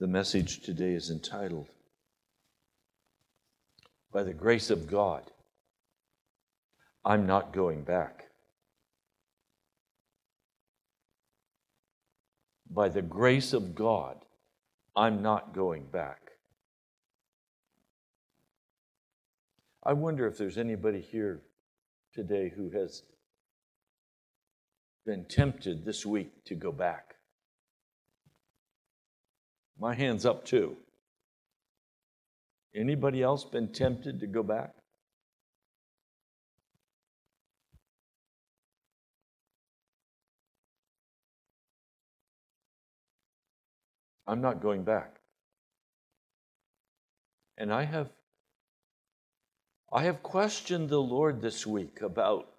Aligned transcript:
The 0.00 0.06
message 0.06 0.60
today 0.60 0.92
is 0.92 1.10
entitled, 1.10 1.68
By 4.12 4.22
the 4.22 4.32
Grace 4.32 4.70
of 4.70 4.86
God, 4.86 5.30
I'm 7.04 7.26
Not 7.26 7.52
Going 7.52 7.82
Back. 7.82 8.26
By 12.70 12.88
the 12.88 13.02
grace 13.02 13.52
of 13.52 13.74
God, 13.74 14.18
I'm 14.94 15.20
not 15.20 15.54
going 15.54 15.86
back. 15.86 16.20
I 19.82 19.94
wonder 19.94 20.28
if 20.28 20.36
there's 20.36 20.58
anybody 20.58 21.00
here 21.00 21.40
today 22.14 22.52
who 22.54 22.70
has 22.70 23.02
been 25.06 25.24
tempted 25.24 25.84
this 25.84 26.04
week 26.04 26.44
to 26.44 26.54
go 26.54 26.70
back. 26.70 27.07
My 29.78 29.94
hand's 29.94 30.26
up 30.26 30.44
too. 30.44 30.76
Anybody 32.74 33.22
else 33.22 33.44
been 33.44 33.72
tempted 33.72 34.20
to 34.20 34.26
go 34.26 34.42
back? 34.42 34.74
I'm 44.26 44.42
not 44.42 44.60
going 44.60 44.84
back. 44.84 45.20
And 47.56 47.72
I 47.72 47.84
have 47.84 48.10
I 49.90 50.02
have 50.02 50.22
questioned 50.22 50.90
the 50.90 51.00
Lord 51.00 51.40
this 51.40 51.66
week 51.66 52.02
about 52.02 52.50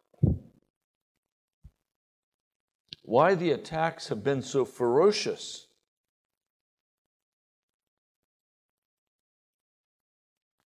why 3.04 3.36
the 3.36 3.52
attacks 3.52 4.08
have 4.08 4.24
been 4.24 4.42
so 4.42 4.66
ferocious. 4.66 5.69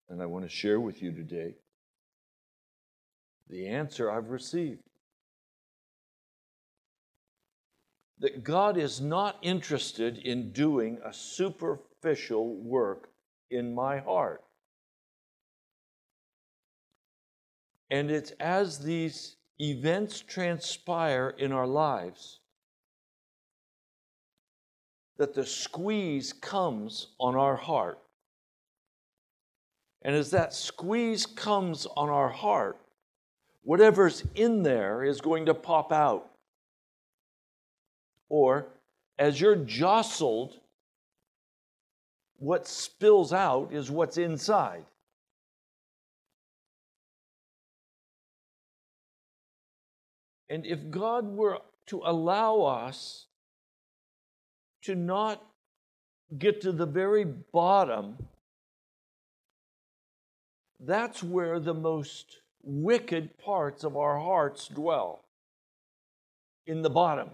And 0.10 0.22
I 0.22 0.26
want 0.26 0.44
to 0.44 0.50
share 0.50 0.80
with 0.80 1.02
you 1.02 1.12
today 1.12 1.56
the 3.50 3.68
answer 3.68 4.12
I've 4.12 4.30
received. 4.30 4.82
That 8.20 8.44
God 8.44 8.78
is 8.78 9.00
not 9.00 9.38
interested 9.42 10.18
in 10.18 10.52
doing 10.52 11.00
a 11.06 11.14
superficial 11.14 12.56
work 12.56 13.10
in 13.50 13.74
my 13.74 14.00
heart. 14.00 14.44
And 17.92 18.12
it's 18.12 18.32
as 18.40 18.80
these 18.80 19.38
events 19.60 20.20
transpire 20.22 21.34
in 21.38 21.52
our 21.52 21.68
lives 21.68 22.40
that 25.18 25.34
the 25.34 25.46
squeeze 25.46 26.34
comes 26.34 27.08
on 27.20 27.36
our 27.36 27.56
heart. 27.56 28.00
And 30.02 30.16
as 30.16 30.32
that 30.32 30.54
squeeze 30.54 31.26
comes 31.26 31.86
on 31.98 32.10
our 32.10 32.30
heart, 32.30 32.78
whatever's 33.64 34.24
in 34.36 34.64
there 34.64 35.04
is 35.04 35.20
going 35.20 35.46
to 35.48 35.54
pop 35.54 35.92
out. 35.92 36.30
Or 38.30 38.68
as 39.18 39.42
you're 39.42 39.56
jostled, 39.56 40.60
what 42.38 42.68
spills 42.68 43.34
out 43.34 43.74
is 43.74 43.92
what's 43.92 44.18
inside. 44.18 44.86
And 50.50 50.66
if 50.66 50.90
God 50.90 51.28
were 51.28 51.60
to 51.88 52.02
allow 52.06 52.62
us 52.62 53.26
to 54.84 54.96
not 54.96 55.44
get 56.38 56.62
to 56.62 56.72
the 56.72 56.86
very 56.86 57.26
bottom, 57.26 58.18
that's 60.80 61.22
where 61.22 61.60
the 61.60 61.74
most 61.74 62.38
wicked 62.64 63.38
parts 63.38 63.84
of 63.84 63.98
our 63.98 64.20
hearts 64.20 64.68
dwell 64.68 65.24
in 66.66 66.82
the 66.82 66.90
bottom. 66.90 67.30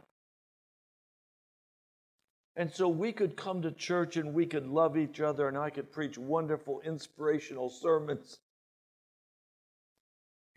And 2.55 2.73
so 2.73 2.87
we 2.87 3.11
could 3.11 3.35
come 3.35 3.61
to 3.63 3.71
church 3.71 4.15
and 4.15 4.33
we 4.33 4.45
could 4.45 4.65
love 4.65 4.97
each 4.97 5.19
other, 5.19 5.47
and 5.47 5.57
I 5.57 5.69
could 5.69 5.91
preach 5.91 6.17
wonderful, 6.17 6.81
inspirational 6.85 7.69
sermons 7.69 8.39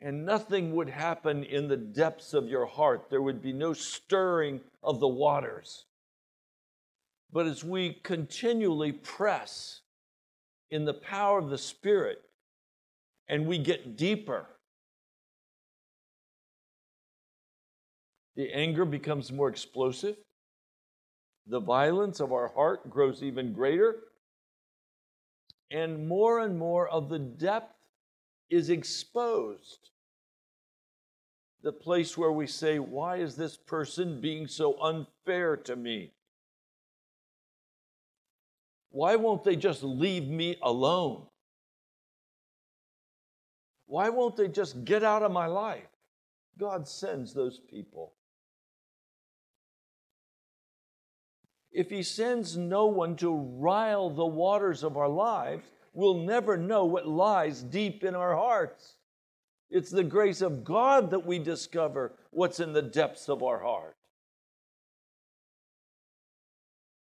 and 0.01 0.25
nothing 0.25 0.75
would 0.75 0.89
happen 0.89 1.43
in 1.45 1.69
the 1.69 1.77
depths 1.77 2.33
of 2.33 2.49
your 2.49 2.67
heart. 2.67 3.11
There 3.11 3.23
would 3.23 3.43
be 3.43 3.53
no 3.53 3.73
stirring 3.73 4.61
of 4.83 5.01
the 5.01 5.09
waters. 5.09 5.85
But 7.33 7.47
as 7.47 7.65
we 7.65 7.95
continually 8.03 8.93
press 8.93 9.81
in 10.71 10.85
the 10.85 10.95
power 10.95 11.39
of 11.39 11.51
the 11.51 11.59
Spirit 11.59 12.23
and 13.29 13.47
we 13.47 13.59
get 13.59 13.97
deeper, 13.97 14.47
the 18.37 18.53
anger 18.53 18.85
becomes 18.85 19.33
more 19.33 19.49
explosive, 19.49 20.17
the 21.47 21.61
violence 21.61 22.21
of 22.21 22.33
our 22.33 22.49
heart 22.49 22.89
grows 22.89 23.23
even 23.23 23.53
greater, 23.53 23.97
and 25.71 26.07
more 26.07 26.41
and 26.41 26.59
more 26.59 26.89
of 26.89 27.09
the 27.09 27.19
depth 27.19 27.75
is 28.51 28.71
exposed. 28.71 29.91
The 31.63 31.73
place 31.73 32.17
where 32.17 32.33
we 32.33 32.47
say, 32.47 32.79
Why 32.79 33.17
is 33.17 33.35
this 33.35 33.57
person 33.57 34.21
being 34.21 34.47
so 34.47 34.81
unfair 34.81 35.57
to 35.57 35.77
me? 35.77 36.13
Why 38.91 39.17
won't 39.17 39.45
they 39.45 39.57
just 39.57 39.83
leave 39.83 40.29
me 40.29 40.57
alone? 40.63 41.27
Why 43.89 44.11
won't 44.11 44.37
they 44.37 44.49
just 44.49 44.85
get 44.85 45.03
out 45.03 45.23
of 45.23 45.33
my 45.33 45.47
life? 45.47 45.89
God 46.59 46.87
sends 46.87 47.33
those 47.33 47.59
people. 47.59 48.13
If 51.73 51.89
He 51.89 52.03
sends 52.03 52.57
no 52.57 52.87
one 52.87 53.17
to 53.17 53.35
rile 53.35 54.11
the 54.11 54.27
waters 54.27 54.85
of 54.85 54.97
our 54.97 55.09
lives, 55.09 55.65
we'll 55.95 56.19
never 56.19 56.57
know 56.57 56.85
what 56.85 57.09
lies 57.09 57.63
deep 57.63 58.05
in 58.05 58.15
our 58.15 58.37
hearts. 58.37 58.97
It's 59.71 59.91
the 59.91 60.05
grace 60.05 60.43
of 60.43 60.65
God 60.65 61.11
that 61.11 61.27
we 61.27 61.39
discover 61.39 62.15
what's 62.31 62.61
in 62.61 62.75
the 62.75 62.83
depths 62.83 63.29
of 63.29 63.43
our 63.43 63.61
heart. 63.61 63.97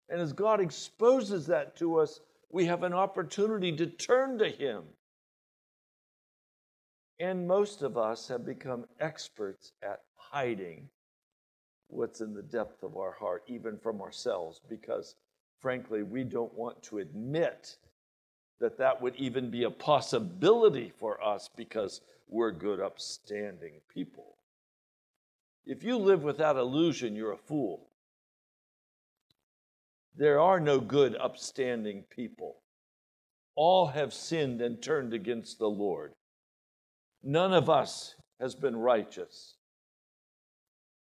And 0.09 0.21
as 0.21 0.31
God 0.31 0.61
exposes 0.61 1.47
that 1.47 1.75
to 1.77 1.97
us, 1.97 2.21
we 2.49 2.65
have 2.65 2.83
an 2.83 2.93
opportunity 2.93 3.75
to 3.75 3.87
turn 3.87 4.37
to 4.37 4.49
Him. 4.49 4.83
And 7.19 7.47
most 7.47 7.81
of 7.81 7.97
us 7.97 8.27
have 8.27 8.45
become 8.45 8.85
experts 8.99 9.71
at 9.81 10.01
hiding 10.15 10.89
what's 11.87 12.21
in 12.21 12.33
the 12.33 12.43
depth 12.43 12.83
of 12.83 12.97
our 12.97 13.13
heart, 13.13 13.43
even 13.47 13.77
from 13.77 14.01
ourselves, 14.01 14.61
because 14.69 15.15
frankly, 15.59 16.03
we 16.03 16.23
don't 16.23 16.53
want 16.53 16.81
to 16.83 16.99
admit 16.99 17.77
that 18.59 18.77
that 18.77 19.01
would 19.01 19.15
even 19.15 19.49
be 19.49 19.63
a 19.63 19.71
possibility 19.71 20.91
for 20.97 21.23
us 21.23 21.49
because 21.55 22.01
we're 22.27 22.51
good, 22.51 22.79
upstanding 22.79 23.75
people. 23.93 24.37
If 25.65 25.83
you 25.83 25.97
live 25.97 26.23
without 26.23 26.57
illusion, 26.57 27.15
you're 27.15 27.33
a 27.33 27.37
fool. 27.37 27.89
There 30.15 30.39
are 30.39 30.59
no 30.59 30.79
good, 30.79 31.15
upstanding 31.15 32.03
people. 32.09 32.57
All 33.55 33.87
have 33.87 34.13
sinned 34.13 34.61
and 34.61 34.81
turned 34.81 35.13
against 35.13 35.59
the 35.59 35.69
Lord. 35.69 36.13
None 37.23 37.53
of 37.53 37.69
us 37.69 38.15
has 38.39 38.55
been 38.55 38.75
righteous. 38.75 39.55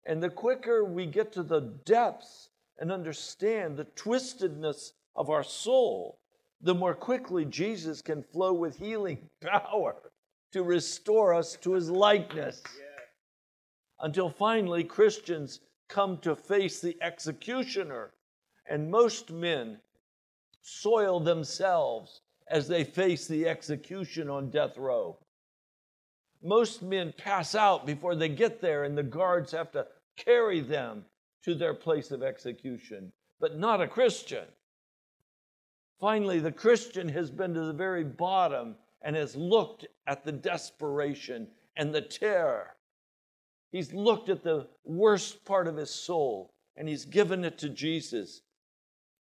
And 0.06 0.24
the 0.24 0.30
quicker 0.30 0.84
we 0.84 1.06
get 1.06 1.31
to 1.34 1.44
the 1.44 1.62
depths 1.86 2.50
and 2.80 2.92
understand 2.92 3.78
the 3.78 3.86
twistedness 3.86 4.94
of 5.16 5.30
our 5.30 5.44
soul, 5.44 6.19
the 6.62 6.74
more 6.74 6.95
quickly 6.95 7.45
Jesus 7.45 8.01
can 8.01 8.24
flow 8.24 8.54
with 8.54 8.78
healing 8.78 9.30
power 9.42 10.12
to 10.51 10.63
restore 10.63 11.34
us 11.34 11.57
to 11.62 11.74
his 11.74 11.89
likeness. 11.89 12.63
Until 14.00 14.30
finally, 14.30 14.84
Christians 14.84 15.60
come 15.89 16.18
to 16.19 16.36
face 16.36 16.80
the 16.80 16.98
executioner, 17.01 18.12
and 18.68 18.89
most 18.89 19.31
men 19.31 19.80
soil 20.62 21.19
themselves 21.19 22.22
as 22.48 22.68
they 22.68 22.84
face 22.84 23.28
the 23.28 23.48
execution 23.48 24.30
on 24.30 24.50
death 24.50 24.78
row. 24.78 25.18
Most 26.41 26.81
men 26.81 27.13
pass 27.18 27.53
out 27.56 27.86
before 27.86 28.15
they 28.15 28.30
get 28.30 28.62
there, 28.62 28.83
and 28.83 28.97
the 28.97 29.03
guards 29.03 29.51
have 29.51 29.71
to 29.71 29.88
carry 30.15 30.62
them 30.62 31.06
to 31.44 31.56
their 31.56 31.74
place 31.74 32.12
of 32.12 32.24
execution, 32.24 33.12
but 33.39 33.57
not 33.57 33.81
a 33.81 33.88
Christian. 33.88 34.45
Finally, 36.00 36.39
the 36.39 36.51
Christian 36.51 37.09
has 37.09 37.30
been 37.30 37.53
to 37.53 37.65
the 37.65 37.74
very 37.74 38.03
bottom 38.03 38.75
and 39.01 39.15
has 39.15 39.36
looked 39.36 39.86
at 40.07 40.24
the 40.24 40.31
desperation 40.31 41.47
and 41.75 41.94
the 41.94 42.01
terror. 42.01 42.75
He's 43.71 43.94
looked 43.94 44.30
at 44.30 44.44
the 44.44 44.68
worst 44.83 45.45
part 45.45 45.68
of 45.68 45.77
his 45.77 45.89
soul 45.89 46.53
and 46.75 46.88
he's 46.88 47.06
given 47.06 47.44
it 47.44 47.57
to 47.59 47.69
Jesus. 47.69 48.41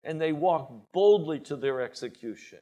and 0.04 0.20
they 0.20 0.32
walk 0.32 0.92
boldly 0.92 1.38
to 1.38 1.56
their 1.56 1.80
execution, 1.80 2.58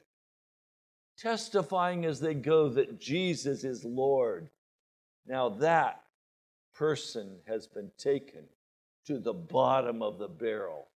testifying 1.21 2.05
as 2.05 2.19
they 2.19 2.33
go 2.33 2.67
that 2.69 2.99
Jesus 2.99 3.63
is 3.63 3.85
Lord. 3.85 4.49
Now 5.27 5.49
that 5.49 6.01
person 6.73 7.37
has 7.47 7.67
been 7.67 7.91
taken 7.97 8.43
to 9.05 9.19
the 9.19 9.33
bottom 9.33 10.01
of 10.01 10.17
the 10.17 10.27
barrel. 10.27 10.87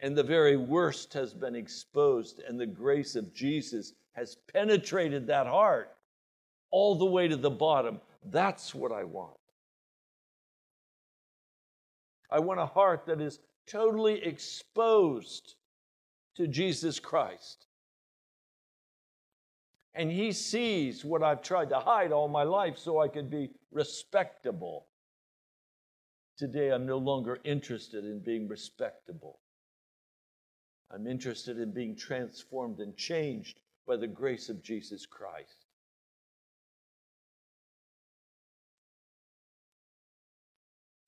And 0.00 0.16
the 0.16 0.22
very 0.22 0.56
worst 0.56 1.14
has 1.14 1.32
been 1.32 1.56
exposed, 1.56 2.42
and 2.46 2.60
the 2.60 2.66
grace 2.66 3.16
of 3.16 3.32
Jesus 3.32 3.94
has 4.12 4.36
penetrated 4.52 5.26
that 5.26 5.46
heart 5.46 5.96
all 6.70 6.96
the 6.96 7.06
way 7.06 7.28
to 7.28 7.36
the 7.36 7.50
bottom. 7.50 8.00
That's 8.26 8.74
what 8.74 8.92
I 8.92 9.04
want. 9.04 9.32
I 12.30 12.40
want 12.40 12.60
a 12.60 12.66
heart 12.66 13.06
that 13.06 13.20
is 13.20 13.38
totally 13.66 14.22
exposed 14.22 15.54
to 16.36 16.46
Jesus 16.46 17.00
Christ. 17.00 17.66
And 19.96 20.12
he 20.12 20.32
sees 20.32 21.06
what 21.06 21.22
I've 21.22 21.40
tried 21.40 21.70
to 21.70 21.78
hide 21.80 22.12
all 22.12 22.28
my 22.28 22.42
life 22.42 22.76
so 22.76 23.00
I 23.00 23.08
could 23.08 23.30
be 23.30 23.48
respectable. 23.72 24.88
Today, 26.36 26.68
I'm 26.70 26.84
no 26.84 26.98
longer 26.98 27.38
interested 27.44 28.04
in 28.04 28.20
being 28.20 28.46
respectable. 28.46 29.38
I'm 30.90 31.06
interested 31.06 31.58
in 31.58 31.72
being 31.72 31.96
transformed 31.96 32.80
and 32.80 32.94
changed 32.94 33.60
by 33.86 33.96
the 33.96 34.06
grace 34.06 34.50
of 34.50 34.62
Jesus 34.62 35.06
Christ. 35.06 35.64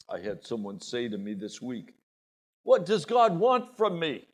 I 0.09 0.19
had 0.19 0.47
someone 0.47 0.81
say 0.81 1.09
to 1.09 1.19
me 1.19 1.35
this 1.35 1.61
week, 1.61 1.93
What 2.63 2.87
does 2.87 3.05
God 3.05 3.39
want 3.39 3.77
from 3.77 4.01
me? 4.01 4.27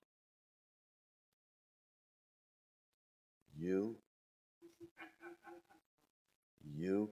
You. 3.59 3.97
You. 6.77 7.11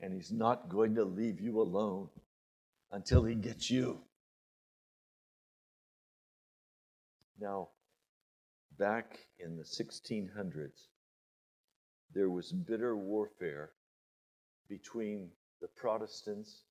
And 0.00 0.12
He's 0.12 0.32
not 0.32 0.68
going 0.68 0.94
to 0.96 1.04
leave 1.04 1.40
you 1.40 1.60
alone 1.60 2.08
until 2.92 3.24
He 3.24 3.34
gets 3.34 3.70
you. 3.70 4.00
Now, 7.40 7.68
back 8.78 9.18
in 9.38 9.56
the 9.56 9.62
1600s, 9.62 10.86
there 12.14 12.30
was 12.30 12.52
bitter 12.52 12.96
warfare 12.96 13.70
between 14.68 15.28
the 15.60 15.68
Protestants 15.68 16.62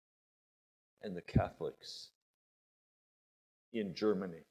and 1.02 1.16
the 1.16 1.22
Catholics 1.22 2.10
in 3.74 3.94
Germany. 3.94 4.44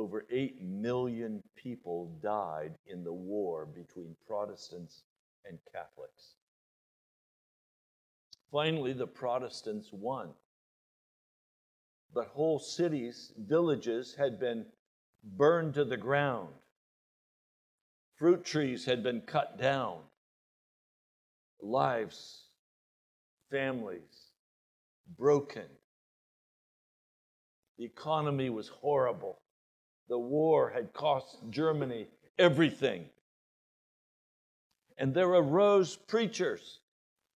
Over 0.00 0.24
8 0.30 0.62
million 0.62 1.42
people 1.56 2.18
died 2.22 2.72
in 2.86 3.04
the 3.04 3.12
war 3.12 3.66
between 3.66 4.16
Protestants 4.26 5.02
and 5.46 5.58
Catholics. 5.74 6.36
Finally, 8.50 8.94
the 8.94 9.06
Protestants 9.06 9.90
won. 9.92 10.30
But 12.14 12.28
whole 12.28 12.58
cities, 12.58 13.34
villages 13.36 14.14
had 14.14 14.40
been 14.40 14.64
burned 15.22 15.74
to 15.74 15.84
the 15.84 15.98
ground. 15.98 16.48
Fruit 18.16 18.42
trees 18.42 18.86
had 18.86 19.02
been 19.02 19.20
cut 19.20 19.60
down. 19.60 19.98
Lives 21.60 22.44
families 23.50 24.30
broken. 25.18 25.68
The 27.76 27.84
economy 27.84 28.48
was 28.48 28.68
horrible. 28.68 29.42
The 30.10 30.18
war 30.18 30.70
had 30.70 30.92
cost 30.92 31.38
Germany 31.50 32.08
everything. 32.36 33.08
And 34.98 35.14
there 35.14 35.28
arose 35.28 35.94
preachers 35.94 36.80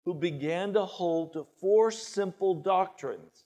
who 0.06 0.14
began 0.14 0.72
to 0.72 0.86
hold 0.86 1.34
to 1.34 1.46
four 1.60 1.90
simple 1.90 2.54
doctrines. 2.54 3.44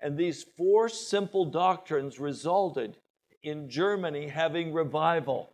And 0.00 0.16
these 0.16 0.44
four 0.56 0.88
simple 0.88 1.44
doctrines 1.44 2.20
resulted 2.20 2.98
in 3.42 3.68
Germany 3.68 4.28
having 4.28 4.72
revival. 4.72 5.50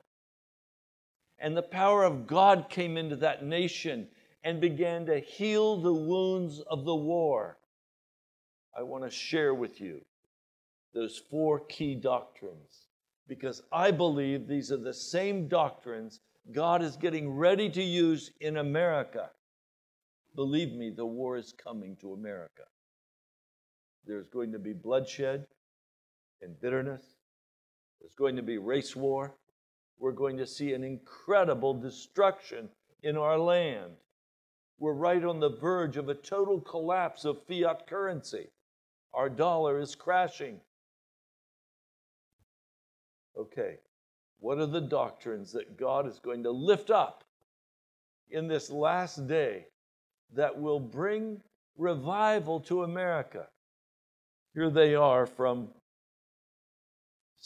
And 1.38 1.56
the 1.56 1.62
power 1.62 2.04
of 2.04 2.26
God 2.26 2.68
came 2.68 2.98
into 2.98 3.16
that 3.16 3.42
nation 3.42 4.08
and 4.44 4.60
began 4.60 5.06
to 5.06 5.18
heal 5.18 5.80
the 5.80 5.94
wounds 5.94 6.60
of 6.60 6.84
the 6.84 6.94
war. 6.94 7.56
I 8.76 8.82
want 8.82 9.04
to 9.04 9.10
share 9.10 9.54
with 9.54 9.80
you 9.80 10.02
those 10.92 11.16
four 11.16 11.60
key 11.60 11.94
doctrines 11.94 12.87
because 13.28 13.62
I 13.70 13.90
believe 13.90 14.46
these 14.46 14.72
are 14.72 14.78
the 14.78 14.94
same 14.94 15.48
doctrines 15.48 16.20
God 16.52 16.82
is 16.82 16.96
getting 16.96 17.30
ready 17.30 17.68
to 17.70 17.82
use 17.82 18.30
in 18.40 18.56
America. 18.56 19.30
Believe 20.34 20.72
me, 20.72 20.90
the 20.90 21.04
war 21.04 21.36
is 21.36 21.52
coming 21.52 21.96
to 21.96 22.14
America. 22.14 22.62
There's 24.06 24.28
going 24.28 24.52
to 24.52 24.58
be 24.58 24.72
bloodshed 24.72 25.46
and 26.40 26.58
bitterness. 26.60 27.02
There's 28.00 28.14
going 28.14 28.36
to 28.36 28.42
be 28.42 28.56
race 28.56 28.96
war. 28.96 29.34
We're 29.98 30.12
going 30.12 30.38
to 30.38 30.46
see 30.46 30.72
an 30.72 30.84
incredible 30.84 31.74
destruction 31.74 32.70
in 33.02 33.18
our 33.18 33.38
land 33.38 33.92
we're 34.78 34.92
right 34.92 35.24
on 35.24 35.40
the 35.40 35.50
verge 35.50 35.96
of 35.96 36.08
a 36.08 36.14
total 36.14 36.60
collapse 36.60 37.24
of 37.24 37.44
fiat 37.46 37.86
currency. 37.88 38.48
Our 39.12 39.28
dollar 39.28 39.80
is 39.80 39.96
crashing. 39.96 40.60
Okay, 43.38 43.76
what 44.40 44.58
are 44.58 44.66
the 44.66 44.80
doctrines 44.80 45.52
that 45.52 45.78
God 45.78 46.08
is 46.08 46.18
going 46.18 46.42
to 46.42 46.50
lift 46.50 46.90
up 46.90 47.22
in 48.30 48.48
this 48.48 48.68
last 48.68 49.28
day 49.28 49.66
that 50.34 50.60
will 50.60 50.80
bring 50.80 51.40
revival 51.76 52.58
to 52.60 52.82
America? 52.82 53.46
Here 54.54 54.70
they 54.70 54.96
are 54.96 55.24
from 55.24 55.68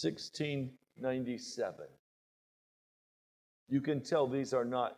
1697. 0.00 1.84
You 3.68 3.80
can 3.82 4.00
tell 4.00 4.26
these 4.26 4.54
are 4.54 4.64
not 4.64 4.96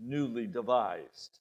newly 0.00 0.46
devised. 0.48 1.38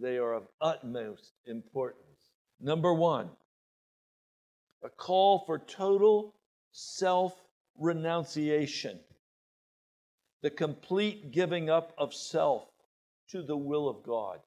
They 0.00 0.16
are 0.16 0.32
of 0.32 0.48
utmost 0.60 1.32
importance. 1.46 2.30
Number 2.60 2.94
one, 2.94 3.28
a 4.82 4.88
call 4.88 5.44
for 5.46 5.58
total 5.58 6.34
self 6.74 7.32
renunciation, 7.78 8.98
the 10.42 10.50
complete 10.50 11.30
giving 11.30 11.70
up 11.70 11.94
of 11.96 12.12
self 12.12 12.64
to 13.28 13.42
the 13.42 13.56
will 13.56 13.88
of 13.88 14.02
God. 14.02 14.40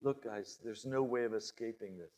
Look, 0.00 0.22
guys, 0.22 0.58
there's 0.62 0.86
no 0.86 1.02
way 1.02 1.24
of 1.24 1.34
escaping 1.34 1.98
this. 1.98 2.12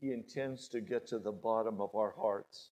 He 0.00 0.10
intends 0.10 0.66
to 0.68 0.80
get 0.80 1.06
to 1.08 1.20
the 1.20 1.30
bottom 1.30 1.80
of 1.80 1.94
our 1.94 2.12
hearts. 2.16 2.70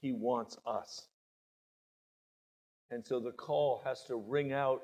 He 0.00 0.12
wants 0.12 0.58
us. 0.66 1.06
And 2.90 3.06
so 3.06 3.20
the 3.20 3.30
call 3.30 3.82
has 3.84 4.02
to 4.04 4.16
ring 4.16 4.52
out 4.52 4.82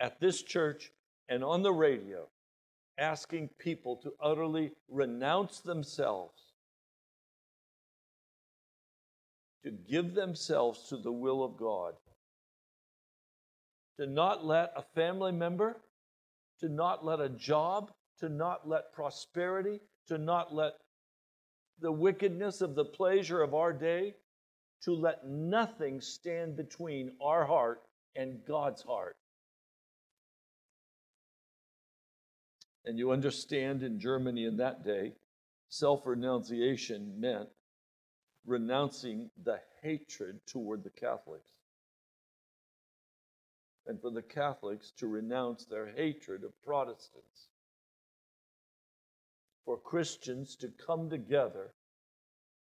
at 0.00 0.18
this 0.18 0.42
church 0.42 0.92
and 1.28 1.44
on 1.44 1.62
the 1.62 1.72
radio, 1.72 2.28
asking 2.98 3.50
people 3.58 3.96
to 3.96 4.12
utterly 4.22 4.72
renounce 4.88 5.60
themselves, 5.60 6.52
to 9.64 9.70
give 9.70 10.14
themselves 10.14 10.88
to 10.88 10.96
the 10.96 11.12
will 11.12 11.42
of 11.42 11.56
God, 11.56 11.94
to 13.98 14.06
not 14.06 14.44
let 14.44 14.72
a 14.76 14.82
family 14.94 15.32
member, 15.32 15.76
to 16.60 16.68
not 16.68 17.04
let 17.04 17.20
a 17.20 17.28
job, 17.28 17.90
to 18.20 18.28
not 18.28 18.68
let 18.68 18.92
prosperity, 18.92 19.80
to 20.08 20.18
not 20.18 20.54
let 20.54 20.74
the 21.80 21.92
wickedness 21.92 22.60
of 22.60 22.74
the 22.74 22.84
pleasure 22.84 23.42
of 23.42 23.54
our 23.54 23.72
day 23.72 24.14
to 24.84 24.92
let 24.92 25.26
nothing 25.26 26.00
stand 26.00 26.56
between 26.56 27.12
our 27.22 27.46
heart 27.46 27.82
and 28.16 28.44
God's 28.46 28.82
heart. 28.82 29.16
And 32.84 32.98
you 32.98 33.12
understand 33.12 33.82
in 33.82 33.98
Germany 33.98 34.44
in 34.44 34.58
that 34.58 34.84
day, 34.84 35.12
self 35.68 36.06
renunciation 36.06 37.18
meant 37.18 37.48
renouncing 38.46 39.30
the 39.42 39.58
hatred 39.82 40.40
toward 40.46 40.84
the 40.84 40.90
Catholics. 40.90 41.50
And 43.86 44.00
for 44.00 44.10
the 44.10 44.22
Catholics 44.22 44.92
to 44.98 45.06
renounce 45.06 45.64
their 45.64 45.92
hatred 45.94 46.44
of 46.44 46.50
Protestants. 46.62 47.48
For 49.64 49.78
Christians 49.78 50.56
to 50.56 50.68
come 50.86 51.08
together 51.08 51.72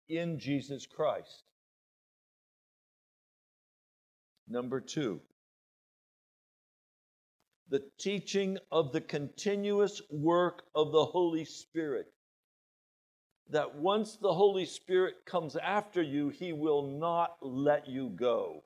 in 0.09 0.39
Jesus 0.39 0.85
Christ. 0.85 1.43
Number 4.49 4.81
two, 4.81 5.21
the 7.69 7.83
teaching 7.99 8.57
of 8.71 8.91
the 8.91 9.01
continuous 9.01 10.01
work 10.09 10.63
of 10.73 10.91
the 10.91 11.05
Holy 11.05 11.45
Spirit. 11.45 12.07
That 13.51 13.75
once 13.75 14.17
the 14.17 14.33
Holy 14.33 14.65
Spirit 14.65 15.25
comes 15.25 15.55
after 15.55 16.01
you, 16.01 16.29
he 16.29 16.53
will 16.53 16.83
not 16.83 17.37
let 17.41 17.87
you 17.87 18.09
go. 18.09 18.63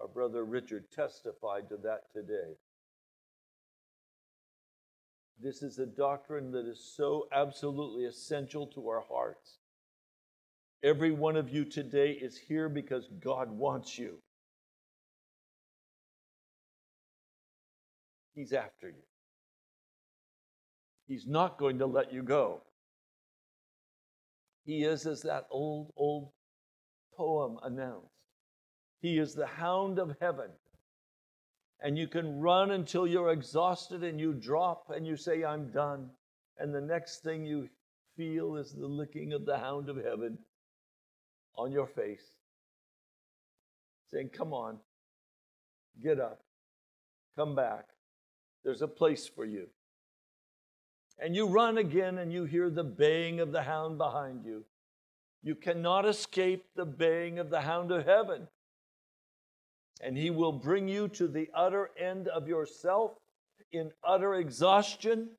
Our 0.00 0.08
brother 0.08 0.44
Richard 0.44 0.90
testified 0.90 1.68
to 1.68 1.76
that 1.84 2.12
today. 2.12 2.56
This 5.40 5.62
is 5.62 5.78
a 5.78 5.86
doctrine 5.86 6.50
that 6.52 6.66
is 6.66 6.92
so 6.96 7.28
absolutely 7.32 8.04
essential 8.04 8.66
to 8.68 8.88
our 8.88 9.04
hearts. 9.08 9.58
Every 10.84 11.12
one 11.12 11.36
of 11.36 11.50
you 11.50 11.64
today 11.64 12.12
is 12.12 12.36
here 12.36 12.68
because 12.68 13.08
God 13.20 13.50
wants 13.50 13.98
you. 13.98 14.18
He's 18.34 18.52
after 18.52 18.88
you. 18.88 19.02
He's 21.06 21.26
not 21.26 21.58
going 21.58 21.78
to 21.78 21.86
let 21.86 22.12
you 22.12 22.22
go. 22.22 22.62
He 24.64 24.84
is, 24.84 25.06
as 25.06 25.22
that 25.22 25.46
old, 25.50 25.92
old 25.96 26.30
poem 27.16 27.58
announced, 27.62 28.08
He 29.00 29.18
is 29.18 29.34
the 29.34 29.46
hound 29.46 29.98
of 29.98 30.16
heaven. 30.20 30.50
And 31.80 31.98
you 31.98 32.06
can 32.06 32.38
run 32.38 32.70
until 32.70 33.08
you're 33.08 33.32
exhausted 33.32 34.04
and 34.04 34.20
you 34.20 34.34
drop 34.34 34.90
and 34.94 35.04
you 35.04 35.16
say, 35.16 35.44
I'm 35.44 35.72
done. 35.72 36.10
And 36.58 36.72
the 36.72 36.80
next 36.80 37.24
thing 37.24 37.44
you 37.44 37.68
feel 38.16 38.56
is 38.56 38.72
the 38.72 38.86
licking 38.86 39.32
of 39.32 39.44
the 39.44 39.58
hound 39.58 39.88
of 39.88 39.96
heaven 39.96 40.38
on 41.56 41.72
your 41.72 41.86
face, 41.86 42.32
saying, 44.12 44.30
Come 44.30 44.52
on, 44.52 44.78
get 46.02 46.20
up, 46.20 46.40
come 47.36 47.54
back. 47.56 47.91
There's 48.64 48.82
a 48.82 48.88
place 48.88 49.28
for 49.28 49.44
you. 49.44 49.68
And 51.18 51.36
you 51.36 51.46
run 51.46 51.78
again 51.78 52.18
and 52.18 52.32
you 52.32 52.44
hear 52.44 52.70
the 52.70 52.84
baying 52.84 53.40
of 53.40 53.52
the 53.52 53.62
hound 53.62 53.98
behind 53.98 54.44
you. 54.44 54.64
You 55.42 55.54
cannot 55.54 56.06
escape 56.06 56.64
the 56.74 56.84
baying 56.84 57.38
of 57.38 57.50
the 57.50 57.60
hound 57.60 57.90
of 57.90 58.06
heaven. 58.06 58.48
And 60.00 60.16
he 60.16 60.30
will 60.30 60.52
bring 60.52 60.88
you 60.88 61.08
to 61.08 61.28
the 61.28 61.48
utter 61.54 61.90
end 61.98 62.28
of 62.28 62.48
yourself 62.48 63.12
in 63.72 63.92
utter 64.04 64.34
exhaustion. 64.34 65.30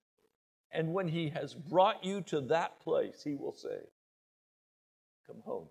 And 0.72 0.94
when 0.94 1.08
he 1.08 1.30
has 1.30 1.54
brought 1.54 2.04
you 2.04 2.22
to 2.22 2.42
that 2.42 2.80
place, 2.82 3.22
he 3.24 3.36
will 3.36 3.54
say, 3.54 3.80
Come 5.28 5.42
home. 5.46 5.68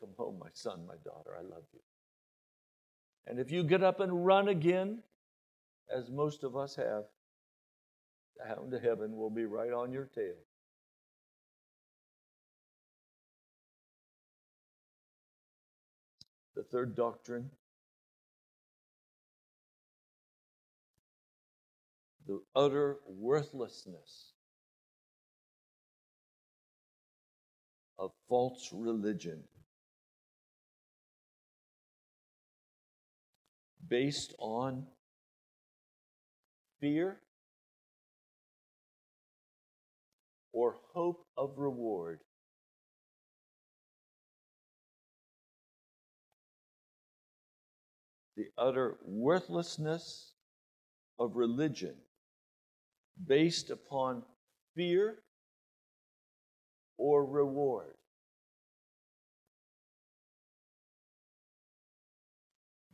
Come 0.00 0.10
home, 0.16 0.38
my 0.40 0.48
son, 0.52 0.86
my 0.86 0.96
daughter, 1.04 1.36
I 1.38 1.42
love 1.42 1.64
you. 1.72 1.80
And 3.26 3.38
if 3.38 3.50
you 3.50 3.62
get 3.62 3.82
up 3.82 4.00
and 4.00 4.26
run 4.26 4.48
again, 4.48 5.02
as 5.94 6.10
most 6.10 6.44
of 6.44 6.56
us 6.56 6.76
have, 6.76 7.04
the 8.38 8.48
hound 8.48 8.74
of 8.74 8.82
heaven 8.82 9.16
will 9.16 9.30
be 9.30 9.44
right 9.44 9.72
on 9.72 9.92
your 9.92 10.06
tail. 10.06 10.34
The 16.56 16.64
third 16.64 16.94
doctrine 16.94 17.50
the 22.26 22.40
utter 22.54 22.98
worthlessness 23.06 24.32
of 27.98 28.12
false 28.28 28.70
religion. 28.72 29.42
Based 33.92 34.32
on 34.38 34.86
fear 36.80 37.20
or 40.54 40.76
hope 40.94 41.26
of 41.36 41.58
reward. 41.58 42.20
The 48.38 48.46
utter 48.56 48.96
worthlessness 49.04 50.32
of 51.18 51.36
religion 51.36 51.94
based 53.26 53.68
upon 53.68 54.22
fear 54.74 55.18
or 56.96 57.26
reward. 57.26 57.92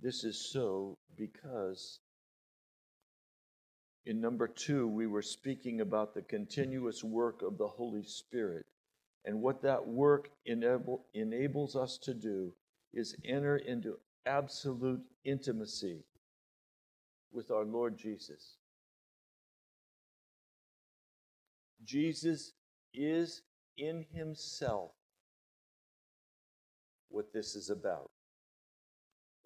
This 0.01 0.25
is 0.25 0.39
so 0.53 0.97
because 1.17 1.99
in 4.07 4.21
number 4.21 4.49
two, 4.49 4.89
we 4.89 5.07
were 5.07 5.23
speaking 5.23 5.81
about 5.81 6.15
the 6.15 6.23
continuous 6.23 7.05
work 7.05 7.43
of 7.43 7.59
the 7.59 7.67
Holy 7.67 8.05
Spirit. 8.05 8.65
And 9.25 9.43
what 9.43 9.61
that 9.63 9.87
work 9.87 10.31
enable, 10.47 11.05
enables 11.13 11.77
us 11.77 11.99
to 12.05 12.15
do 12.15 12.55
is 12.95 13.15
enter 13.25 13.59
into 13.59 13.99
absolute 14.25 15.03
intimacy 15.25 16.05
with 17.33 17.51
our 17.51 17.65
Lord 17.65 17.99
Jesus. 17.99 18.57
Jesus 21.85 22.53
is 22.95 23.43
in 23.77 24.07
himself 24.13 24.93
what 27.11 27.33
this 27.33 27.55
is 27.55 27.69
about. 27.69 28.11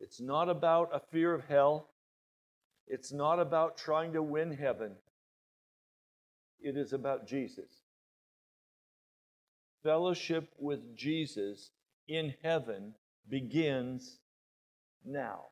It's 0.03 0.21
not 0.21 0.49
about 0.49 0.91
a 0.93 0.99
fear 0.99 1.33
of 1.33 1.45
hell. 1.45 1.89
It's 2.89 3.13
not 3.13 3.39
about 3.39 3.79
trying 3.79 4.13
to 4.15 4.23
win 4.23 4.53
heaven. 4.53 4.93
It 6.61 6.77
is 6.77 6.93
about 6.93 7.27
Jesus. 7.27 7.71
Fellowship 9.85 10.53
with 10.59 10.97
Jesus 10.97 11.71
in 12.09 12.35
heaven 12.43 12.95
begins 13.29 14.19
now. 15.05 15.47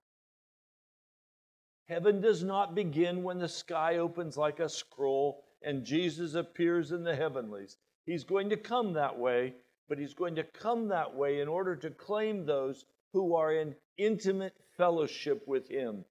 Heaven 1.88 2.21
does 2.21 2.42
not 2.42 2.75
begin 2.75 3.23
when 3.23 3.38
the 3.38 3.49
sky 3.49 3.99
opens 3.99 4.37
like 4.37 4.59
a 4.59 4.69
scroll 4.69 5.45
and 5.62 5.85
Jesus 5.85 6.35
appears 6.35 6.90
in 6.90 7.04
the 7.04 7.14
heavenlies. 7.14 7.76
He's 8.04 8.25
going 8.25 8.50
to 8.50 8.57
come 8.57 8.95
that 8.95 9.16
way, 9.16 9.54
but 9.88 9.99
he's 9.99 10.14
going 10.14 10.35
to 10.37 10.45
come 10.45 10.88
that 10.88 11.14
way 11.14 11.40
in 11.40 11.49
order 11.49 11.76
to 11.76 11.90
claim 11.90 12.47
those 12.47 12.85
who 13.12 13.35
are 13.35 13.52
in 13.52 13.75
intimate 14.00 14.54
fellowship 14.76 15.47
with 15.47 15.69
Him. 15.69 16.04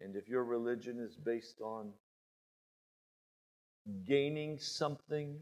And 0.00 0.16
if 0.16 0.28
your 0.28 0.44
religion 0.44 0.98
is 0.98 1.14
based 1.16 1.60
on 1.60 1.92
gaining 4.06 4.58
something, 4.58 5.36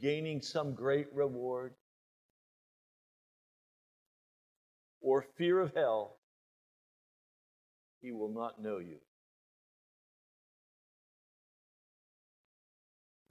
gaining 0.00 0.40
some 0.42 0.74
great 0.74 1.06
reward, 1.14 1.74
or 5.00 5.24
fear 5.36 5.60
of 5.60 5.74
hell, 5.74 6.18
he 8.00 8.12
will 8.12 8.32
not 8.32 8.60
know 8.60 8.78
you. 8.78 8.98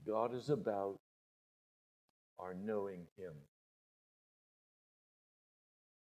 God 0.06 0.34
is 0.34 0.50
about 0.50 1.00
our 2.40 2.54
knowing 2.54 3.06
Him 3.18 3.34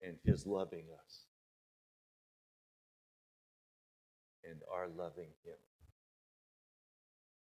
and 0.06 0.16
His 0.24 0.46
loving 0.46 0.84
us 1.04 1.24
and 4.48 4.60
our 4.72 4.88
loving 4.88 5.30
Him. 5.44 5.56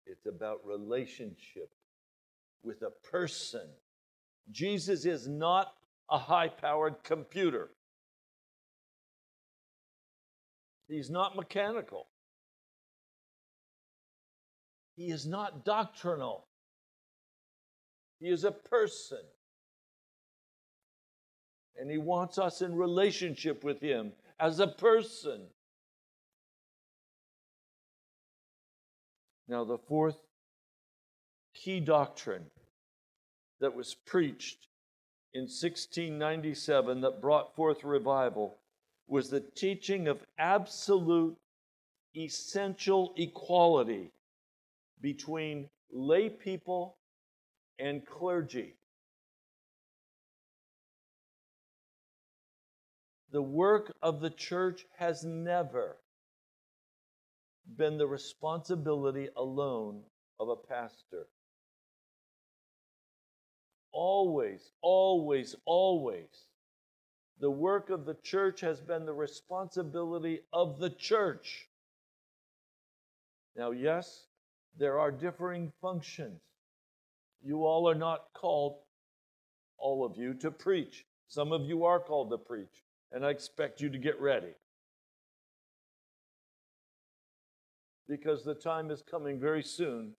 It's 0.06 0.26
about 0.28 0.60
relationship 0.66 1.72
with 2.64 2.84
a 2.84 2.92
person. 3.10 3.68
Jesus 4.52 5.06
is 5.06 5.28
not 5.28 5.74
a 6.12 6.18
high 6.18 6.50
powered 6.50 7.04
computer, 7.04 7.70
He's 10.88 11.10
not 11.10 11.36
mechanical, 11.36 12.08
He 14.96 15.10
is 15.10 15.26
not 15.26 15.66
doctrinal. 15.66 16.46
He 18.20 18.30
is 18.30 18.46
a 18.46 18.52
person. 18.52 19.20
And 21.80 21.90
He 21.90 21.98
wants 21.98 22.38
us 22.38 22.62
in 22.62 22.76
relationship 22.76 23.64
with 23.64 23.82
Him 23.82 24.14
as 24.40 24.60
a 24.60 24.68
person. 24.68 25.42
Now, 29.48 29.64
the 29.64 29.78
fourth 29.78 30.18
key 31.54 31.80
doctrine 31.80 32.46
that 33.60 33.76
was 33.76 33.96
preached 34.06 34.68
in 35.34 35.44
1697 35.44 37.02
that 37.02 37.22
brought 37.22 37.56
forth 37.56 37.84
revival 37.84 38.58
was 39.08 39.30
the 39.30 39.40
teaching 39.40 40.08
of 40.08 40.26
absolute 40.38 41.36
essential 42.16 43.14
equality 43.18 44.12
between 45.02 45.70
lay 45.92 46.30
people 46.30 46.98
and 47.80 48.06
clergy. 48.06 48.76
The 53.34 53.42
work 53.42 53.92
of 54.04 54.22
the 54.22 54.30
church 54.30 54.86
has 55.00 55.24
never 55.24 55.98
been 57.76 57.98
the 57.98 58.06
responsibility 58.06 59.28
alone 59.36 60.04
of 60.40 60.50
a 60.50 60.56
pastor. 60.56 61.26
Always, 63.92 64.72
always, 64.84 65.56
always, 65.66 66.46
the 67.40 67.50
work 67.50 67.90
of 67.90 68.06
the 68.06 68.18
church 68.22 68.62
has 68.62 68.80
been 68.80 69.08
the 69.08 69.14
responsibility 69.14 70.42
of 70.54 70.78
the 70.80 70.92
church. 70.92 71.68
Now, 73.56 73.72
yes, 73.72 74.28
there 74.78 75.00
are 75.00 75.12
differing 75.12 75.74
functions. 75.82 76.40
You 77.42 77.66
all 77.66 77.90
are 77.90 77.96
not 77.96 78.26
called, 78.36 78.78
all 79.80 80.06
of 80.06 80.18
you, 80.18 80.36
to 80.36 80.52
preach. 80.52 81.04
Some 81.30 81.52
of 81.52 81.66
you 81.66 81.86
are 81.86 82.00
called 82.00 82.30
to 82.30 82.38
preach, 82.38 82.83
and 83.14 83.24
I 83.24 83.30
expect 83.30 83.80
you 83.80 83.90
to 83.90 83.98
get 83.98 84.20
ready. 84.20 84.56
Because 88.10 88.44
the 88.44 88.56
time 88.56 88.90
is 88.90 89.04
coming 89.10 89.40
very 89.40 89.64
soon 89.64 90.14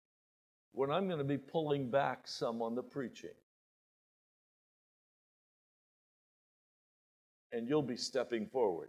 when 0.72 0.90
I'm 0.90 1.06
going 1.06 1.18
to 1.18 1.24
be 1.24 1.36
pulling 1.36 1.90
back 1.90 2.26
some 2.26 2.62
on 2.62 2.74
the 2.74 2.82
preaching. 2.82 3.30
And 7.52 7.68
you'll 7.68 7.82
be 7.82 7.96
stepping 7.96 8.46
forward. 8.46 8.88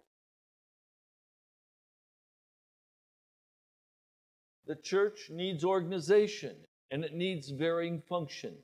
The 4.67 4.75
church 4.75 5.29
needs 5.29 5.63
organization 5.63 6.55
and 6.89 7.03
it 7.03 7.13
needs 7.13 7.49
varying 7.49 8.01
functions. 8.07 8.63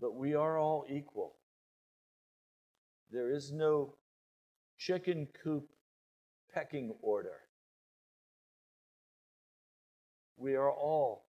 But 0.00 0.14
we 0.14 0.34
are 0.34 0.58
all 0.58 0.86
equal. 0.88 1.34
There 3.10 3.30
is 3.30 3.52
no 3.52 3.94
chicken 4.78 5.28
coop 5.42 5.68
pecking 6.52 6.94
order. 7.02 7.40
We 10.36 10.54
are 10.54 10.70
all 10.70 11.26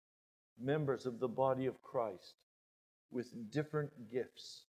members 0.60 1.06
of 1.06 1.20
the 1.20 1.28
body 1.28 1.66
of 1.66 1.82
Christ 1.82 2.36
with 3.12 3.52
different 3.52 3.92
gifts. 4.12 4.64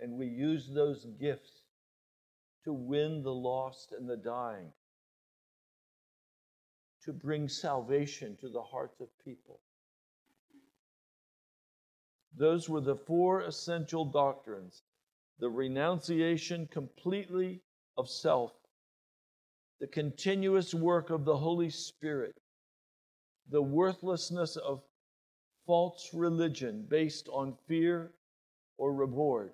And 0.00 0.18
we 0.18 0.26
use 0.26 0.68
those 0.68 1.06
gifts 1.20 1.62
to 2.64 2.72
win 2.72 3.22
the 3.22 3.34
lost 3.34 3.92
and 3.92 4.08
the 4.08 4.16
dying 4.16 4.72
to 7.04 7.12
bring 7.12 7.48
salvation 7.48 8.36
to 8.40 8.48
the 8.48 8.62
hearts 8.62 9.00
of 9.00 9.06
people. 9.24 9.60
Those 12.36 12.68
were 12.68 12.80
the 12.80 12.96
four 12.96 13.42
essential 13.42 14.04
doctrines 14.04 14.82
the 15.38 15.48
renunciation 15.50 16.66
completely 16.66 17.60
of 17.96 18.08
self, 18.08 18.52
the 19.80 19.86
continuous 19.86 20.72
work 20.72 21.10
of 21.10 21.24
the 21.24 21.36
Holy 21.36 21.70
Spirit, 21.70 22.34
the 23.50 23.62
worthlessness 23.62 24.56
of 24.56 24.82
false 25.66 26.10
religion 26.14 26.86
based 26.88 27.28
on 27.28 27.56
fear 27.68 28.12
or 28.78 28.94
reward, 28.94 29.52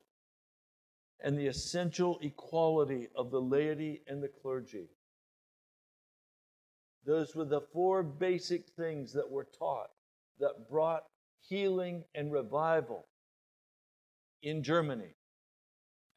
and 1.21 1.37
the 1.37 1.47
essential 1.47 2.19
equality 2.23 3.09
of 3.17 3.31
the 3.31 3.41
laity 3.41 4.03
and 4.07 4.23
the 4.23 4.29
clergy. 4.29 4.89
Those 7.05 7.35
were 7.35 7.45
the 7.45 7.63
four 7.73 8.03
basic 8.05 8.69
things 8.77 9.13
that 9.15 9.29
were 9.29 9.49
taught 9.59 9.91
that 10.39 10.69
brought 10.71 11.05
healing 11.41 12.05
and 12.15 12.33
revival 12.33 13.09
in 14.43 14.63
Germany 14.63 15.15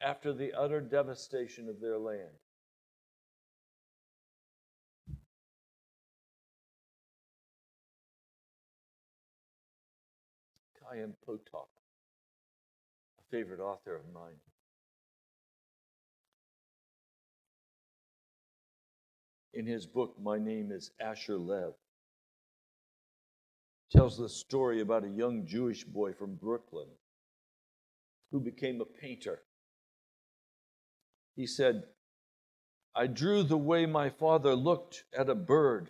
after 0.02 0.34
the 0.34 0.54
utter 0.54 0.82
devastation 0.82 1.70
of 1.70 1.80
their 1.80 1.98
land. 1.98 2.40
Chaim 10.84 11.16
Potok, 11.28 11.68
a 13.20 13.24
favorite 13.32 13.60
author 13.60 13.96
of 13.96 14.04
mine. 14.14 14.36
in 19.56 19.66
his 19.66 19.86
book, 19.86 20.16
My 20.22 20.38
Name 20.38 20.72
is 20.72 20.92
Asher 21.00 21.38
Lev. 21.38 21.74
Tells 23.90 24.18
the 24.18 24.30
story 24.30 24.82
about 24.82 25.06
a 25.06 25.10
young 25.10 25.46
Jewish 25.46 25.86
boy 25.86 26.12
from 26.14 26.36
Brooklyn 26.36 26.90
who 28.32 28.40
became 28.40 28.82
a 28.82 28.86
painter. 28.86 29.42
He 31.36 31.46
said, 31.46 31.84
I 32.96 33.08
drew 33.08 33.44
the 33.44 33.58
way 33.58 33.86
my 33.86 34.10
father 34.10 34.56
looked 34.56 35.04
at 35.18 35.30
a 35.30 35.36
bird 35.36 35.90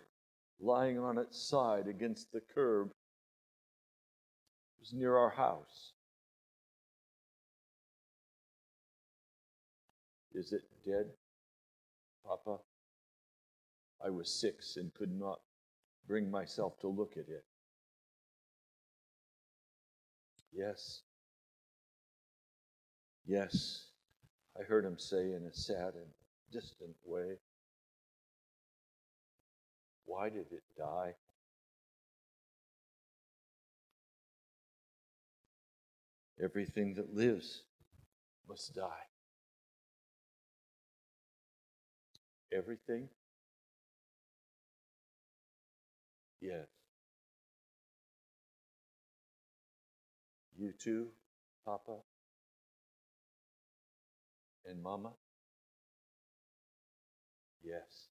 lying 0.58 0.98
on 0.98 1.18
its 1.18 1.40
side 1.40 1.86
against 1.86 2.32
the 2.32 2.40
curb. 2.40 2.88
It 2.88 4.80
was 4.80 4.92
near 4.92 5.16
our 5.16 5.30
house. 5.30 5.92
Is 10.34 10.52
it 10.52 10.64
dead, 10.84 11.06
Papa? 12.26 12.58
I 14.04 14.10
was 14.10 14.28
six 14.28 14.76
and 14.76 14.92
could 14.92 15.12
not 15.12 15.40
bring 16.08 16.30
myself 16.30 16.78
to 16.80 16.88
look 16.88 17.12
at 17.12 17.28
it. 17.28 17.44
Yes. 20.52 21.02
Yes, 23.24 23.86
I 24.58 24.62
heard 24.64 24.84
him 24.84 24.98
say 24.98 25.32
in 25.32 25.46
a 25.46 25.54
sad 25.54 25.94
and 25.94 26.06
distant 26.50 26.96
way. 27.04 27.36
Why 30.04 30.28
did 30.28 30.46
it 30.52 30.62
die? 30.78 31.14
Everything 36.42 36.94
that 36.94 37.14
lives 37.14 37.62
must 38.48 38.74
die. 38.74 39.06
Everything 42.52 43.08
Yes. 46.40 46.66
You 50.56 50.72
too, 50.72 51.08
Papa 51.64 51.96
and 54.68 54.82
Mama? 54.82 55.10
Yes. 57.62 58.08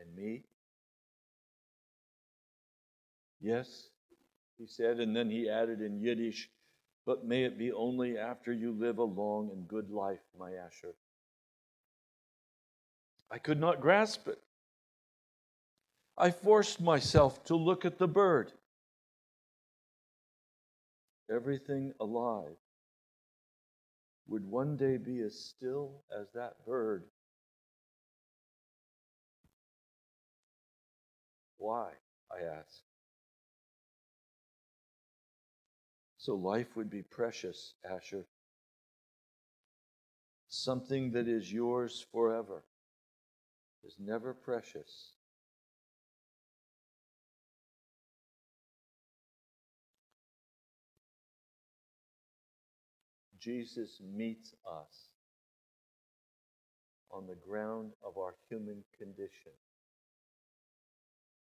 And 0.00 0.14
me? 0.14 0.44
Yes, 3.40 3.88
he 4.58 4.66
said, 4.66 4.98
and 4.98 5.14
then 5.14 5.30
he 5.30 5.48
added 5.48 5.80
in 5.80 6.00
Yiddish, 6.00 6.48
but 7.04 7.24
may 7.24 7.44
it 7.44 7.58
be 7.58 7.70
only 7.72 8.18
after 8.18 8.52
you 8.52 8.72
live 8.72 8.98
a 8.98 9.04
long 9.04 9.50
and 9.52 9.68
good 9.68 9.90
life, 9.90 10.20
my 10.38 10.52
Asher. 10.52 10.94
I 13.30 13.38
could 13.38 13.60
not 13.60 13.80
grasp 13.80 14.26
it. 14.28 14.38
I 16.16 16.30
forced 16.30 16.80
myself 16.80 17.44
to 17.44 17.56
look 17.56 17.84
at 17.84 17.98
the 17.98 18.08
bird. 18.08 18.52
Everything 21.30 21.92
alive 22.00 22.56
would 24.28 24.44
one 24.46 24.76
day 24.76 24.96
be 24.96 25.20
as 25.20 25.38
still 25.38 26.02
as 26.16 26.26
that 26.34 26.64
bird. 26.64 27.04
Why? 31.58 31.92
I 32.30 32.42
asked. 32.44 32.82
So 36.18 36.34
life 36.34 36.76
would 36.76 36.90
be 36.90 37.02
precious, 37.02 37.74
Asher. 37.84 38.26
Something 40.48 41.12
that 41.12 41.28
is 41.28 41.52
yours 41.52 42.06
forever 42.12 42.64
is 43.84 43.96
never 43.98 44.34
precious. 44.34 45.15
Jesus 53.46 54.00
meets 54.16 54.54
us 54.68 55.10
on 57.12 57.28
the 57.28 57.36
ground 57.48 57.92
of 58.04 58.18
our 58.18 58.34
human 58.48 58.82
condition. 58.98 59.52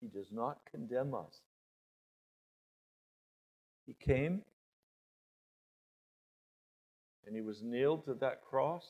He 0.02 0.08
does 0.08 0.28
not 0.34 0.60
condemn 0.70 1.16
us. 1.16 1.40
He 3.88 3.94
came 3.94 4.42
and 7.26 7.34
he 7.34 7.42
was 7.42 7.62
nailed 7.64 8.04
to 8.06 8.14
that 8.16 8.42
cross 8.44 8.84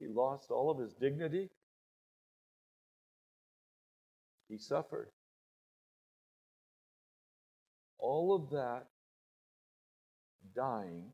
he 0.00 0.08
lost 0.08 0.50
all 0.50 0.70
of 0.70 0.78
his 0.78 0.94
dignity. 0.94 1.50
He 4.48 4.56
suffered. 4.56 5.10
All 7.98 8.34
of 8.34 8.48
that 8.50 8.86
dying 10.54 11.12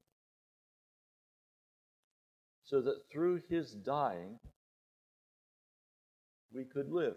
so 2.64 2.80
that 2.80 3.08
through 3.10 3.40
his 3.48 3.70
dying 3.70 4.38
we 6.52 6.64
could 6.64 6.90
live. 6.90 7.16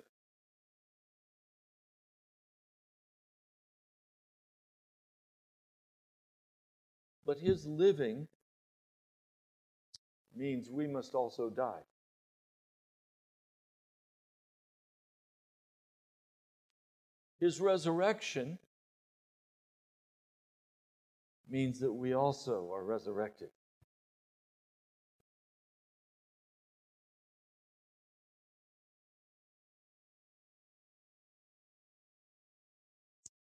But 7.25 7.39
his 7.39 7.65
living 7.65 8.27
means 10.35 10.69
we 10.69 10.87
must 10.87 11.13
also 11.13 11.49
die. 11.49 11.83
His 17.39 17.61
resurrection 17.61 18.57
means 21.49 21.79
that 21.79 21.91
we 21.91 22.13
also 22.13 22.69
are 22.73 22.83
resurrected. 22.83 23.49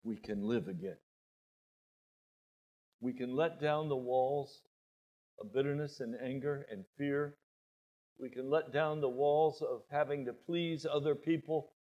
We 0.03 0.15
can 0.15 0.41
live 0.41 0.67
again. 0.67 0.97
We 3.01 3.13
can 3.13 3.35
let 3.35 3.61
down 3.61 3.89
the 3.89 3.95
walls 3.95 4.61
of 5.39 5.53
bitterness 5.53 5.99
and 5.99 6.15
anger 6.21 6.65
and 6.71 6.83
fear. 6.97 7.35
We 8.19 8.29
can 8.29 8.49
let 8.49 8.73
down 8.73 9.01
the 9.01 9.09
walls 9.09 9.61
of 9.61 9.81
having 9.91 10.25
to 10.25 10.33
please 10.33 10.85
other 10.91 11.15
people. 11.15 11.73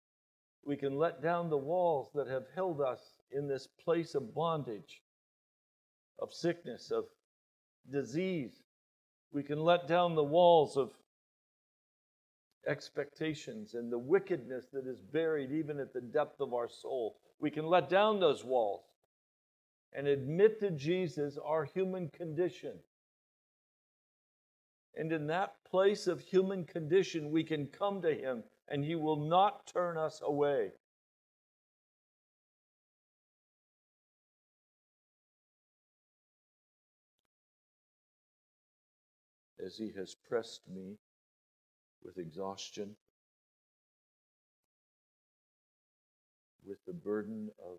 We 0.65 0.77
can 0.77 0.99
let 0.99 1.23
down 1.23 1.49
the 1.49 1.57
walls 1.57 2.11
that 2.15 2.27
have 2.27 2.45
held 2.55 2.81
us 2.81 3.01
in 3.31 3.49
this 3.49 3.69
place 3.85 4.15
of 4.15 4.35
bondage, 4.35 5.03
of 6.19 6.33
sickness, 6.33 6.91
of 6.91 7.05
disease. 7.91 8.63
We 9.33 9.43
can 9.43 9.61
let 9.61 9.87
down 9.87 10.15
the 10.15 10.25
walls 10.25 10.77
of 10.77 10.93
expectations 12.67 13.75
and 13.75 13.93
the 13.93 13.99
wickedness 13.99 14.67
that 14.73 14.87
is 14.87 15.01
buried 15.01 15.53
even 15.53 15.79
at 15.79 15.93
the 15.93 16.01
depth 16.01 16.41
of 16.41 16.53
our 16.53 16.69
soul. 16.69 17.17
We 17.39 17.51
can 17.51 17.67
let 17.67 17.89
down 17.89 18.19
those 18.19 18.45
walls 18.45 18.85
and 19.93 20.07
admit 20.07 20.61
to 20.61 20.71
Jesus 20.71 21.39
our 21.45 21.65
human 21.65 22.09
condition. 22.09 22.73
And 24.97 25.13
in 25.13 25.27
that 25.29 25.55
place 25.71 26.07
of 26.07 26.21
human 26.21 26.65
condition, 26.65 27.31
we 27.31 27.45
can 27.45 27.67
come 27.67 28.03
to 28.03 28.15
Him 28.15 28.43
and 28.69 28.85
He 28.85 28.95
will 28.95 29.29
not 29.29 29.67
turn 29.67 29.97
us 29.97 30.21
away. 30.25 30.73
As 39.67 39.77
He 39.77 39.91
has 39.97 40.15
pressed 40.15 40.61
me 40.73 40.97
with 42.05 42.19
exhaustion, 42.19 42.95
with 46.65 46.79
the 46.87 46.93
burden 46.93 47.51
of 47.59 47.79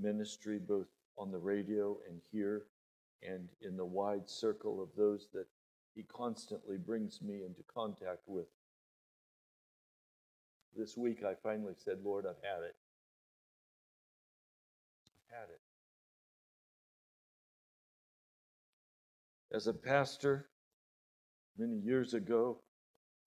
ministry, 0.00 0.60
both 0.60 0.86
on 1.18 1.32
the 1.32 1.38
radio 1.38 1.98
and 2.08 2.20
here, 2.30 2.66
and 3.20 3.48
in 3.60 3.76
the 3.76 3.84
wide 3.84 4.30
circle 4.30 4.80
of 4.80 4.90
those 4.96 5.26
that 5.34 5.48
He 5.96 6.04
constantly 6.04 6.76
brings 6.76 7.20
me 7.20 7.42
into 7.44 7.64
contact 7.74 8.22
with. 8.28 8.46
This 10.76 10.96
week 10.96 11.24
I 11.24 11.34
finally 11.42 11.74
said, 11.76 11.98
Lord, 12.04 12.26
I've 12.26 12.44
had 12.44 12.62
it. 12.62 12.76
I've 15.08 15.36
had 15.36 15.48
it. 15.50 15.60
As 19.52 19.66
a 19.66 19.74
pastor, 19.74 20.46
many 21.60 21.76
years 21.76 22.14
ago, 22.14 22.58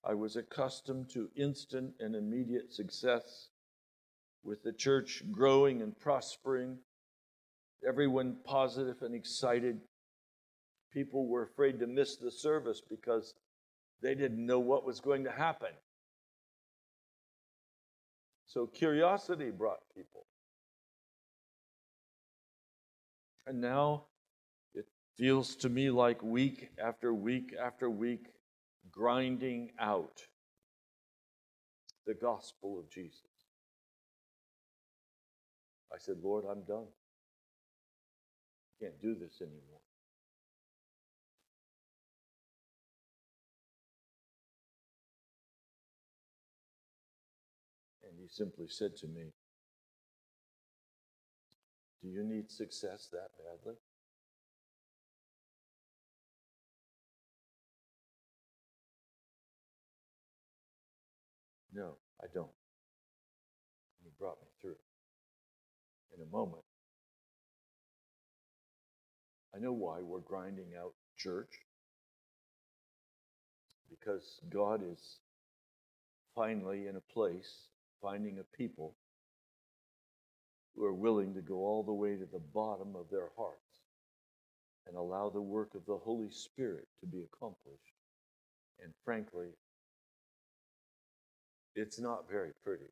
I 0.03 0.15
was 0.15 0.35
accustomed 0.35 1.09
to 1.11 1.29
instant 1.35 1.93
and 1.99 2.15
immediate 2.15 2.73
success 2.73 3.49
with 4.43 4.63
the 4.63 4.73
church 4.73 5.23
growing 5.31 5.81
and 5.81 5.97
prospering, 5.97 6.79
everyone 7.87 8.37
positive 8.43 9.01
and 9.01 9.13
excited. 9.13 9.79
People 10.91 11.27
were 11.27 11.43
afraid 11.43 11.79
to 11.79 11.87
miss 11.87 12.17
the 12.17 12.31
service 12.31 12.81
because 12.89 13.35
they 14.01 14.15
didn't 14.15 14.45
know 14.45 14.59
what 14.59 14.85
was 14.85 14.99
going 14.99 15.23
to 15.23 15.31
happen. 15.31 15.69
So 18.47 18.65
curiosity 18.65 19.51
brought 19.51 19.79
people. 19.95 20.25
And 23.45 23.61
now 23.61 24.05
feels 25.17 25.55
to 25.57 25.69
me 25.69 25.89
like 25.89 26.21
week 26.23 26.69
after 26.83 27.13
week 27.13 27.53
after 27.61 27.89
week, 27.89 28.27
grinding 28.91 29.71
out 29.79 30.21
the 32.05 32.13
gospel 32.13 32.79
of 32.79 32.89
Jesus. 32.89 33.19
I 35.93 35.97
said, 35.99 36.17
Lord, 36.23 36.45
I'm 36.49 36.63
done. 36.63 36.87
I 38.67 38.85
can't 38.85 39.01
do 39.01 39.13
this 39.13 39.41
anymore. 39.41 39.79
And 48.09 48.19
he 48.19 48.27
simply 48.27 48.67
said 48.67 48.97
to 48.97 49.07
me, 49.07 49.33
Do 52.01 52.09
you 52.09 52.23
need 52.23 52.49
success 52.49 53.07
that 53.11 53.29
badly? 53.37 53.75
No, 61.73 61.95
I 62.21 62.27
don't. 62.33 62.45
And 63.99 64.05
he 64.05 64.11
brought 64.19 64.39
me 64.41 64.47
through 64.61 64.75
in 66.15 66.21
a 66.21 66.31
moment. 66.31 66.63
I 69.55 69.59
know 69.59 69.73
why 69.73 69.99
we're 70.01 70.19
grinding 70.19 70.73
out 70.79 70.93
church. 71.17 71.51
Because 73.89 74.39
God 74.49 74.81
is 74.83 74.99
finally 76.35 76.87
in 76.87 76.95
a 76.95 77.13
place, 77.13 77.67
finding 78.01 78.39
a 78.39 78.57
people 78.57 78.95
who 80.75 80.83
are 80.83 80.93
willing 80.93 81.33
to 81.35 81.41
go 81.41 81.55
all 81.55 81.83
the 81.83 81.93
way 81.93 82.15
to 82.15 82.25
the 82.31 82.41
bottom 82.53 82.95
of 82.95 83.09
their 83.11 83.29
hearts 83.37 83.59
and 84.87 84.97
allow 84.97 85.29
the 85.29 85.41
work 85.41 85.75
of 85.75 85.85
the 85.85 85.97
Holy 85.97 86.29
Spirit 86.31 86.87
to 86.99 87.05
be 87.05 87.21
accomplished. 87.21 87.79
And 88.83 88.91
frankly, 89.05 89.49
it's 91.75 91.99
not 91.99 92.29
very 92.29 92.51
pretty. 92.63 92.91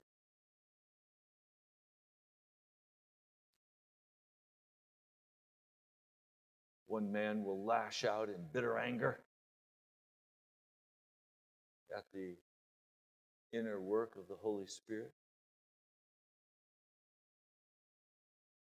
One 6.87 7.11
man 7.11 7.43
will 7.43 7.63
lash 7.65 8.03
out 8.03 8.27
in 8.27 8.35
bitter 8.51 8.77
anger 8.77 9.21
at 11.95 12.03
the 12.13 12.35
inner 13.53 13.79
work 13.79 14.15
of 14.17 14.27
the 14.27 14.35
Holy 14.41 14.67
Spirit. 14.67 15.11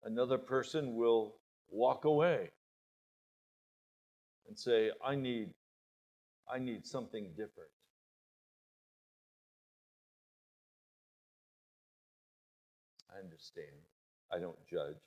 Another 0.04 0.38
person 0.38 0.95
will 0.95 1.36
walk 1.69 2.06
away 2.06 2.51
and 4.47 4.58
say, 4.58 4.91
I 5.04 5.15
need, 5.15 5.49
I 6.51 6.60
need 6.60 6.86
something 6.86 7.30
different. 7.32 7.69
Understand. 13.25 13.81
I 14.31 14.39
don't 14.39 14.57
judge. 14.69 15.01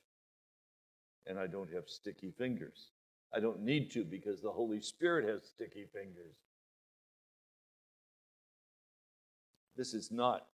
And 1.27 1.39
I 1.39 1.47
don't 1.47 1.73
have 1.73 1.85
sticky 1.87 2.33
fingers. 2.37 2.91
I 3.35 3.41
don't 3.41 3.61
need 3.61 3.91
to 3.93 4.05
because 4.05 4.41
the 4.41 4.51
Holy 4.51 4.81
Spirit 4.81 5.29
has 5.29 5.43
sticky 5.47 5.87
fingers. 5.93 6.35
This 9.77 9.95
is 9.95 10.11
not 10.11 10.47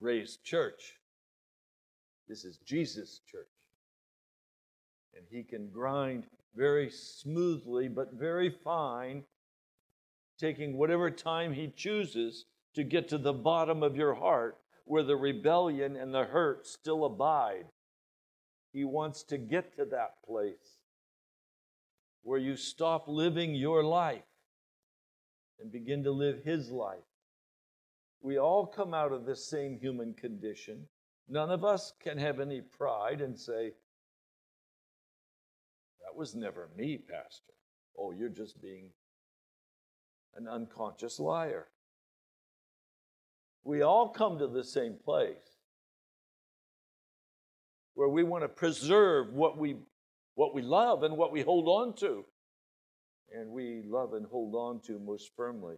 Ray's 0.00 0.38
church. 0.42 0.94
This 2.28 2.44
is 2.44 2.58
Jesus' 2.58 3.20
church. 3.30 3.46
And 5.14 5.24
he 5.30 5.42
can 5.42 5.68
grind 5.68 6.24
very 6.56 6.90
smoothly, 6.90 7.88
but 7.88 8.14
very 8.14 8.50
fine, 8.50 9.22
taking 10.38 10.76
whatever 10.76 11.10
time 11.10 11.52
he 11.52 11.68
chooses 11.68 12.46
to 12.74 12.82
get 12.82 13.08
to 13.08 13.18
the 13.18 13.32
bottom 13.32 13.82
of 13.82 13.96
your 13.96 14.14
heart 14.14 14.58
where 14.84 15.02
the 15.02 15.16
rebellion 15.16 15.96
and 15.96 16.14
the 16.14 16.24
hurt 16.24 16.66
still 16.66 17.04
abide. 17.04 17.66
He 18.72 18.84
wants 18.84 19.22
to 19.24 19.38
get 19.38 19.76
to 19.76 19.84
that 19.86 20.22
place 20.26 20.78
where 22.22 22.38
you 22.38 22.56
stop 22.56 23.06
living 23.06 23.54
your 23.54 23.84
life 23.84 24.22
and 25.60 25.70
begin 25.70 26.02
to 26.04 26.10
live 26.10 26.42
His 26.42 26.70
life. 26.70 26.98
We 28.20 28.38
all 28.38 28.66
come 28.66 28.94
out 28.94 29.12
of 29.12 29.26
this 29.26 29.44
same 29.44 29.78
human 29.78 30.14
condition. 30.14 30.86
None 31.28 31.50
of 31.50 31.64
us 31.64 31.92
can 32.02 32.18
have 32.18 32.40
any 32.40 32.60
pride 32.60 33.20
and 33.20 33.38
say, 33.38 33.72
That 36.02 36.16
was 36.16 36.34
never 36.34 36.68
me, 36.76 36.98
Pastor. 36.98 37.52
Oh, 37.98 38.12
you're 38.12 38.28
just 38.28 38.60
being 38.60 38.90
an 40.36 40.48
unconscious 40.48 41.20
liar. 41.20 41.68
We 43.64 43.82
all 43.82 44.08
come 44.08 44.38
to 44.38 44.46
the 44.46 44.62
same 44.62 44.96
place 45.02 45.56
where 47.94 48.08
we 48.08 48.22
want 48.22 48.44
to 48.44 48.48
preserve 48.48 49.32
what 49.32 49.56
we, 49.56 49.76
what 50.34 50.54
we 50.54 50.62
love 50.62 51.02
and 51.02 51.16
what 51.16 51.32
we 51.32 51.40
hold 51.40 51.68
on 51.68 51.94
to. 51.96 52.24
And 53.32 53.50
we 53.50 53.82
love 53.86 54.12
and 54.12 54.26
hold 54.26 54.54
on 54.54 54.80
to 54.82 54.98
most 54.98 55.30
firmly 55.36 55.76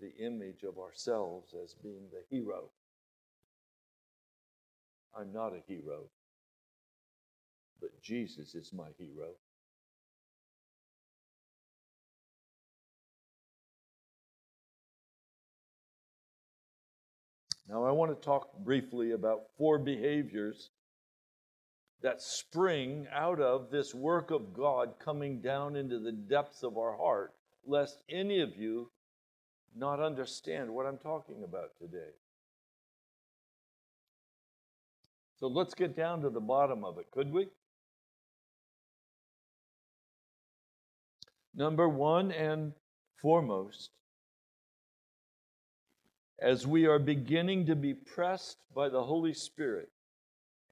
the 0.00 0.12
image 0.18 0.64
of 0.64 0.78
ourselves 0.78 1.54
as 1.62 1.74
being 1.82 2.08
the 2.10 2.22
hero. 2.28 2.70
I'm 5.18 5.32
not 5.32 5.54
a 5.54 5.62
hero, 5.66 6.04
but 7.80 8.02
Jesus 8.02 8.54
is 8.54 8.72
my 8.72 8.88
hero. 8.98 9.30
Now, 17.68 17.84
I 17.84 17.90
want 17.90 18.12
to 18.12 18.24
talk 18.24 18.56
briefly 18.58 19.12
about 19.12 19.42
four 19.58 19.78
behaviors 19.78 20.70
that 22.02 22.22
spring 22.22 23.06
out 23.12 23.40
of 23.40 23.70
this 23.70 23.94
work 23.94 24.30
of 24.30 24.52
God 24.52 24.94
coming 24.98 25.40
down 25.40 25.74
into 25.74 25.98
the 25.98 26.12
depths 26.12 26.62
of 26.62 26.78
our 26.78 26.96
heart, 26.96 27.32
lest 27.66 28.02
any 28.08 28.40
of 28.40 28.56
you 28.56 28.90
not 29.74 30.00
understand 30.00 30.70
what 30.70 30.86
I'm 30.86 30.98
talking 30.98 31.42
about 31.42 31.70
today. 31.80 32.12
So 35.38 35.48
let's 35.48 35.74
get 35.74 35.96
down 35.96 36.22
to 36.22 36.30
the 36.30 36.40
bottom 36.40 36.84
of 36.84 36.98
it, 36.98 37.10
could 37.10 37.32
we? 37.32 37.48
Number 41.54 41.88
one 41.88 42.30
and 42.30 42.72
foremost, 43.20 43.90
as 46.40 46.66
we 46.66 46.86
are 46.86 46.98
beginning 46.98 47.66
to 47.66 47.76
be 47.76 47.94
pressed 47.94 48.58
by 48.74 48.88
the 48.88 49.04
Holy 49.04 49.32
Spirit 49.32 49.88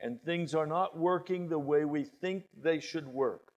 and 0.01 0.21
things 0.23 0.55
are 0.55 0.67
not 0.67 0.99
working 0.99 1.49
the 1.49 1.59
way 1.59 1.85
we 1.85 2.05
think 2.05 2.45
they 2.63 2.81
should 2.81 3.07
work, 3.07 3.53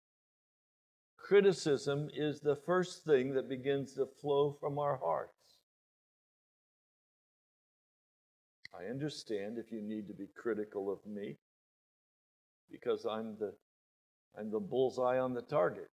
criticism 1.18 2.10
is 2.14 2.40
the 2.40 2.56
first 2.56 3.04
thing 3.04 3.34
that 3.34 3.50
begins 3.50 3.94
to 3.94 4.08
flow 4.22 4.56
from 4.60 4.80
our 4.80 4.98
hearts. 4.98 5.34
I 8.74 8.90
understand 8.90 9.58
if 9.58 9.72
you 9.72 9.82
need 9.82 10.08
to 10.08 10.14
be 10.14 10.28
critical 10.36 10.92
of 10.92 11.00
me 11.06 11.38
because 12.72 13.06
I'm 13.06 13.36
the 13.40 13.54
I'm 14.38 14.52
the 14.52 14.60
bullseye 14.60 15.18
on 15.18 15.34
the 15.34 15.42
target. 15.42 15.90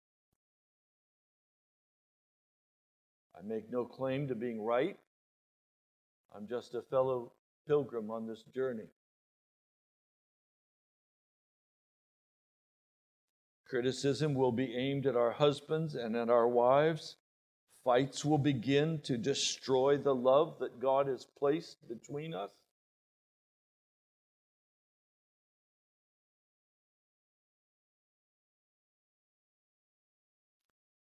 I 3.39 3.47
make 3.47 3.71
no 3.71 3.85
claim 3.85 4.27
to 4.29 4.35
being 4.35 4.61
right. 4.61 4.97
I'm 6.35 6.49
just 6.49 6.75
a 6.75 6.83
fellow 6.83 7.33
pilgrim 7.67 8.11
on 8.11 8.27
this 8.27 8.43
journey. 8.55 8.89
Criticism 13.69 14.35
will 14.35 14.53
be 14.53 14.75
aimed 14.75 15.07
at 15.07 15.17
our 15.17 15.31
husbands 15.31 15.95
and 15.95 16.17
at 16.17 16.29
our 16.29 16.49
wives. 16.49 17.17
Fights 17.85 18.25
will 18.25 18.39
begin 18.39 19.01
to 19.05 19.17
destroy 19.17 19.97
the 19.97 20.15
love 20.15 20.59
that 20.61 20.79
God 20.79 21.07
has 21.07 21.27
placed 21.39 21.89
between 21.89 22.35
us. 22.35 22.51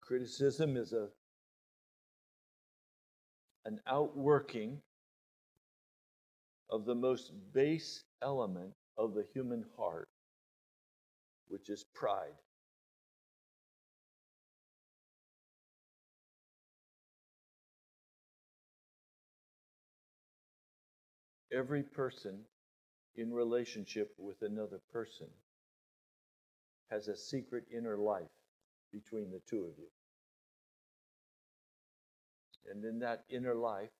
Criticism 0.01 0.77
is 0.77 0.93
a, 0.93 1.07
an 3.65 3.79
outworking 3.87 4.81
of 6.73 6.85
the 6.85 6.95
most 6.95 7.31
base 7.53 8.03
element 8.23 8.73
of 8.97 9.13
the 9.13 9.23
human 9.31 9.63
heart, 9.77 10.09
which 11.47 11.69
is 11.69 11.85
pride. 11.93 12.33
Every 21.55 21.83
person 21.83 22.39
in 23.17 23.31
relationship 23.31 24.09
with 24.17 24.41
another 24.41 24.79
person 24.91 25.27
has 26.89 27.07
a 27.07 27.15
secret 27.15 27.65
inner 27.71 27.97
life 27.97 28.33
between 28.91 29.29
the 29.29 29.41
two 29.47 29.59
of 29.59 29.77
you. 29.77 29.91
And 32.71 32.83
in 32.83 32.97
that 32.99 33.25
inner 33.29 33.53
life, 33.53 33.91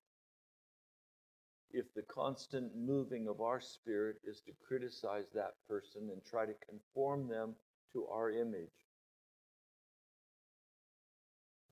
if 1.72 1.92
the 1.94 2.02
constant 2.02 2.72
moving 2.76 3.26
of 3.28 3.40
our 3.40 3.60
spirit 3.60 4.16
is 4.24 4.40
to 4.40 4.52
criticize 4.66 5.26
that 5.34 5.54
person 5.68 6.10
and 6.12 6.24
try 6.24 6.46
to 6.46 6.54
conform 6.68 7.28
them 7.28 7.54
to 7.92 8.06
our 8.06 8.30
image, 8.30 8.70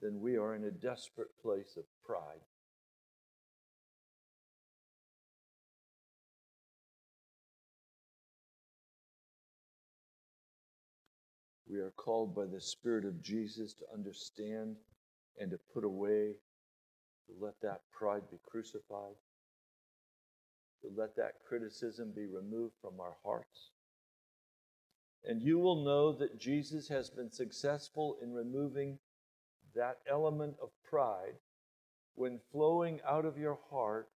then 0.00 0.20
we 0.20 0.37
are 0.37 0.55
in 0.55 0.64
a 0.64 0.70
desperate 0.70 1.31
place 1.40 1.76
of 1.76 1.85
pride. 2.05 2.40
We 11.70 11.78
are 11.78 11.92
called 11.96 12.35
by 12.35 12.44
the 12.44 12.61
Spirit 12.61 13.07
of 13.07 13.22
Jesus 13.22 13.72
to 13.74 13.85
understand 13.94 14.76
and 15.40 15.50
to 15.50 15.59
put 15.72 15.85
away, 15.85 16.35
to 17.26 17.33
let 17.40 17.55
that 17.62 17.81
pride 17.90 18.22
be 18.31 18.37
crucified, 18.44 19.14
to 20.82 20.90
let 20.96 21.16
that 21.16 21.34
criticism 21.48 22.12
be 22.14 22.26
removed 22.26 22.74
from 22.80 23.00
our 23.00 23.16
hearts. 23.24 23.70
And 25.24 25.40
you 25.40 25.58
will 25.58 25.84
know 25.84 26.12
that 26.12 26.40
Jesus 26.40 26.88
has 26.88 27.08
been 27.08 27.30
successful 27.30 28.16
in 28.20 28.32
removing 28.32 28.98
that 29.74 29.98
element 30.10 30.56
of 30.60 30.70
pride 30.88 31.34
when 32.14 32.40
flowing 32.50 33.00
out 33.08 33.24
of 33.24 33.38
your 33.38 33.58
heart 33.70 34.08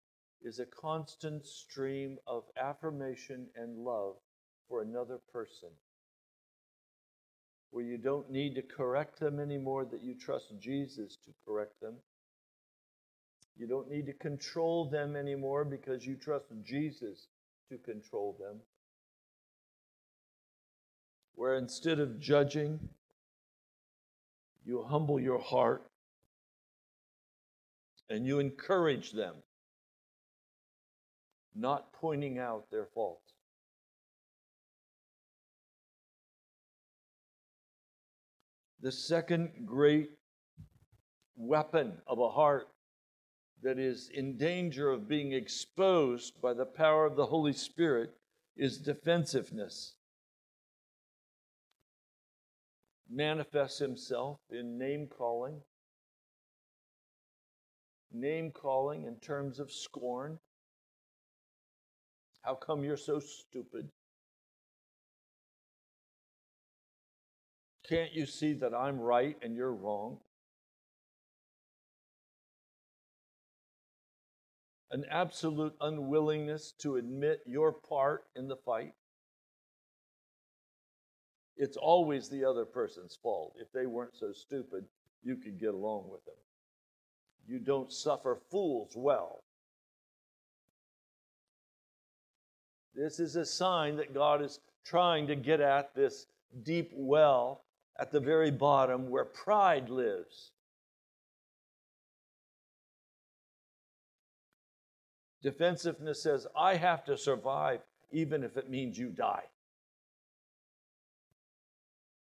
is 0.42 0.58
a 0.58 0.66
constant 0.66 1.46
stream 1.46 2.18
of 2.26 2.44
affirmation 2.60 3.46
and 3.54 3.78
love 3.78 4.16
for 4.68 4.82
another 4.82 5.18
person 5.32 5.68
where 7.70 7.84
you 7.84 7.98
don't 7.98 8.30
need 8.30 8.54
to 8.54 8.62
correct 8.62 9.18
them 9.18 9.40
anymore, 9.40 9.84
that 9.84 10.02
you 10.02 10.14
trust 10.14 10.52
Jesus 10.60 11.16
to 11.24 11.32
correct 11.44 11.80
them. 11.80 11.94
You 13.56 13.68
don't 13.68 13.88
need 13.90 14.06
to 14.06 14.12
control 14.12 14.90
them 14.90 15.14
anymore 15.14 15.64
because 15.64 16.04
you 16.04 16.16
trust 16.16 16.46
Jesus 16.64 17.28
to 17.70 17.78
control 17.78 18.36
them. 18.38 18.60
Where 21.36 21.56
instead 21.56 22.00
of 22.00 22.18
judging, 22.18 22.80
you 24.64 24.82
humble 24.82 25.20
your 25.20 25.38
heart 25.38 25.84
and 28.08 28.26
you 28.26 28.38
encourage 28.38 29.12
them, 29.12 29.36
not 31.54 31.92
pointing 31.92 32.38
out 32.38 32.70
their 32.70 32.86
faults. 32.86 33.32
The 38.80 38.92
second 38.92 39.50
great 39.64 40.10
weapon 41.36 41.94
of 42.06 42.18
a 42.18 42.28
heart 42.28 42.68
that 43.64 43.78
is 43.78 44.10
in 44.12 44.36
danger 44.36 44.90
of 44.90 45.08
being 45.08 45.32
exposed 45.32 46.40
by 46.42 46.52
the 46.52 46.66
power 46.66 47.06
of 47.06 47.16
the 47.16 47.26
Holy 47.26 47.54
Spirit 47.54 48.10
is 48.58 48.76
defensiveness. 48.76 49.94
Manifests 53.10 53.78
himself 53.78 54.38
in 54.50 54.78
name 54.78 55.06
calling, 55.06 55.62
name 58.12 58.50
calling 58.52 59.06
in 59.06 59.16
terms 59.16 59.58
of 59.58 59.72
scorn. 59.72 60.38
How 62.42 62.54
come 62.54 62.84
you're 62.84 62.98
so 62.98 63.18
stupid? 63.18 63.88
Can't 67.88 68.12
you 68.12 68.26
see 68.26 68.52
that 68.54 68.74
I'm 68.74 69.00
right 69.00 69.38
and 69.42 69.56
you're 69.56 69.72
wrong? 69.72 70.18
An 74.94 75.04
absolute 75.10 75.74
unwillingness 75.80 76.72
to 76.78 76.98
admit 76.98 77.40
your 77.46 77.72
part 77.72 78.26
in 78.36 78.46
the 78.46 78.54
fight. 78.54 78.94
It's 81.56 81.76
always 81.76 82.28
the 82.28 82.44
other 82.44 82.64
person's 82.64 83.18
fault. 83.20 83.56
If 83.60 83.72
they 83.72 83.86
weren't 83.86 84.14
so 84.14 84.32
stupid, 84.32 84.84
you 85.24 85.34
could 85.34 85.58
get 85.58 85.74
along 85.74 86.10
with 86.12 86.24
them. 86.24 86.36
You 87.44 87.58
don't 87.58 87.92
suffer 87.92 88.38
fools 88.52 88.92
well. 88.94 89.42
This 92.94 93.18
is 93.18 93.34
a 93.34 93.44
sign 93.44 93.96
that 93.96 94.14
God 94.14 94.42
is 94.42 94.60
trying 94.84 95.26
to 95.26 95.34
get 95.34 95.60
at 95.60 95.92
this 95.96 96.26
deep 96.62 96.92
well 96.94 97.64
at 97.98 98.12
the 98.12 98.20
very 98.20 98.52
bottom 98.52 99.10
where 99.10 99.24
pride 99.24 99.90
lives. 99.90 100.52
Defensiveness 105.44 106.22
says, 106.22 106.46
I 106.58 106.76
have 106.76 107.04
to 107.04 107.18
survive 107.18 107.80
even 108.10 108.42
if 108.42 108.56
it 108.56 108.70
means 108.70 108.98
you 108.98 109.10
die. 109.10 109.44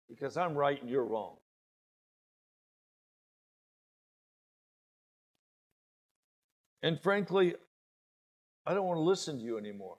Because 0.09 0.37
I'm 0.37 0.55
right 0.55 0.81
and 0.81 0.89
you're 0.89 1.05
wrong. 1.05 1.35
And 6.81 6.99
frankly, 7.01 7.55
I 8.65 8.73
don't 8.73 8.87
want 8.87 8.97
to 8.97 9.03
listen 9.03 9.37
to 9.39 9.43
you 9.43 9.57
anymore. 9.57 9.97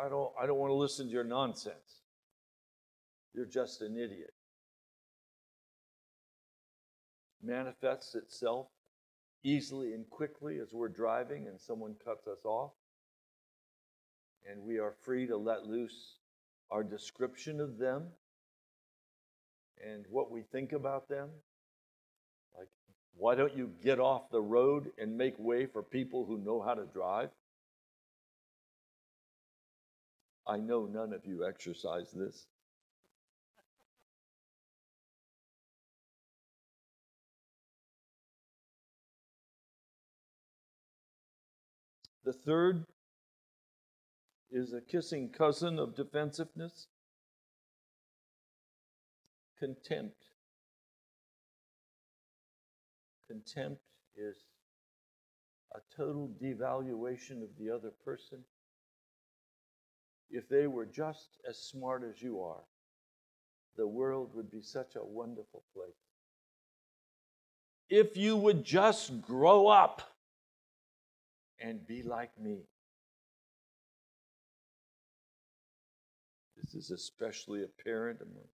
I 0.00 0.10
don't, 0.10 0.30
I 0.40 0.46
don't 0.46 0.58
want 0.58 0.70
to 0.70 0.74
listen 0.74 1.06
to 1.06 1.12
your 1.12 1.24
nonsense. 1.24 2.02
You're 3.34 3.46
just 3.46 3.80
an 3.80 3.96
idiot. 3.96 4.34
Manifests 7.42 8.14
itself 8.14 8.66
easily 9.42 9.92
and 9.92 10.08
quickly 10.10 10.58
as 10.58 10.72
we're 10.72 10.88
driving 10.88 11.46
and 11.48 11.60
someone 11.60 11.94
cuts 12.04 12.26
us 12.26 12.44
off. 12.44 12.72
And 14.50 14.62
we 14.62 14.78
are 14.78 14.94
free 15.02 15.26
to 15.26 15.36
let 15.36 15.66
loose 15.66 16.16
our 16.70 16.82
description 16.82 17.60
of 17.60 17.78
them 17.78 18.04
and 19.84 20.04
what 20.10 20.30
we 20.30 20.42
think 20.42 20.72
about 20.72 21.08
them. 21.08 21.28
Like, 22.56 22.68
why 23.16 23.34
don't 23.34 23.56
you 23.56 23.70
get 23.82 24.00
off 24.00 24.30
the 24.30 24.40
road 24.40 24.90
and 24.98 25.16
make 25.16 25.34
way 25.38 25.66
for 25.66 25.82
people 25.82 26.24
who 26.24 26.38
know 26.38 26.60
how 26.60 26.74
to 26.74 26.84
drive? 26.86 27.30
I 30.46 30.56
know 30.56 30.86
none 30.86 31.12
of 31.12 31.24
you 31.26 31.46
exercise 31.46 32.10
this. 32.12 32.46
The 42.24 42.32
third 42.32 42.84
is 44.50 44.72
a 44.72 44.80
kissing 44.80 45.30
cousin 45.30 45.78
of 45.78 45.96
defensiveness 45.96 46.88
contempt. 49.58 50.16
Contempt 53.28 53.80
is 54.16 54.36
a 55.74 55.78
total 55.96 56.30
devaluation 56.42 57.42
of 57.42 57.50
the 57.58 57.70
other 57.70 57.92
person. 58.04 58.40
If 60.30 60.48
they 60.48 60.66
were 60.66 60.86
just 60.86 61.38
as 61.48 61.58
smart 61.58 62.02
as 62.02 62.20
you 62.20 62.40
are, 62.40 62.64
the 63.76 63.86
world 63.86 64.30
would 64.34 64.50
be 64.50 64.62
such 64.62 64.96
a 64.96 65.04
wonderful 65.04 65.62
place. 65.74 65.94
If 67.88 68.16
you 68.16 68.36
would 68.36 68.64
just 68.64 69.22
grow 69.22 69.68
up 69.68 70.02
and 71.60 71.86
be 71.86 72.02
like 72.02 72.30
me. 72.40 72.58
This 76.56 76.74
is 76.74 76.90
especially 76.90 77.62
apparent 77.64 78.20
among 78.20 78.48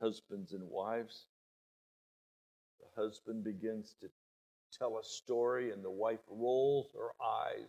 husbands 0.00 0.52
and 0.52 0.68
wives. 0.68 1.26
The 2.80 3.02
husband 3.02 3.44
begins 3.44 3.94
to 4.00 4.08
tell 4.76 4.98
a 4.98 5.04
story, 5.04 5.70
and 5.72 5.84
the 5.84 5.90
wife 5.90 6.20
rolls 6.28 6.88
her 6.94 7.10
eyes. 7.24 7.68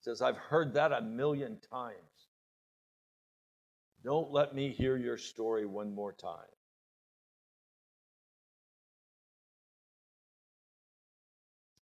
Says, 0.00 0.22
I've 0.22 0.36
heard 0.36 0.74
that 0.74 0.92
a 0.92 1.00
million 1.00 1.58
times. 1.70 1.96
Don't 4.04 4.30
let 4.30 4.54
me 4.54 4.70
hear 4.70 4.96
your 4.96 5.18
story 5.18 5.66
one 5.66 5.94
more 5.94 6.12
time. 6.12 6.36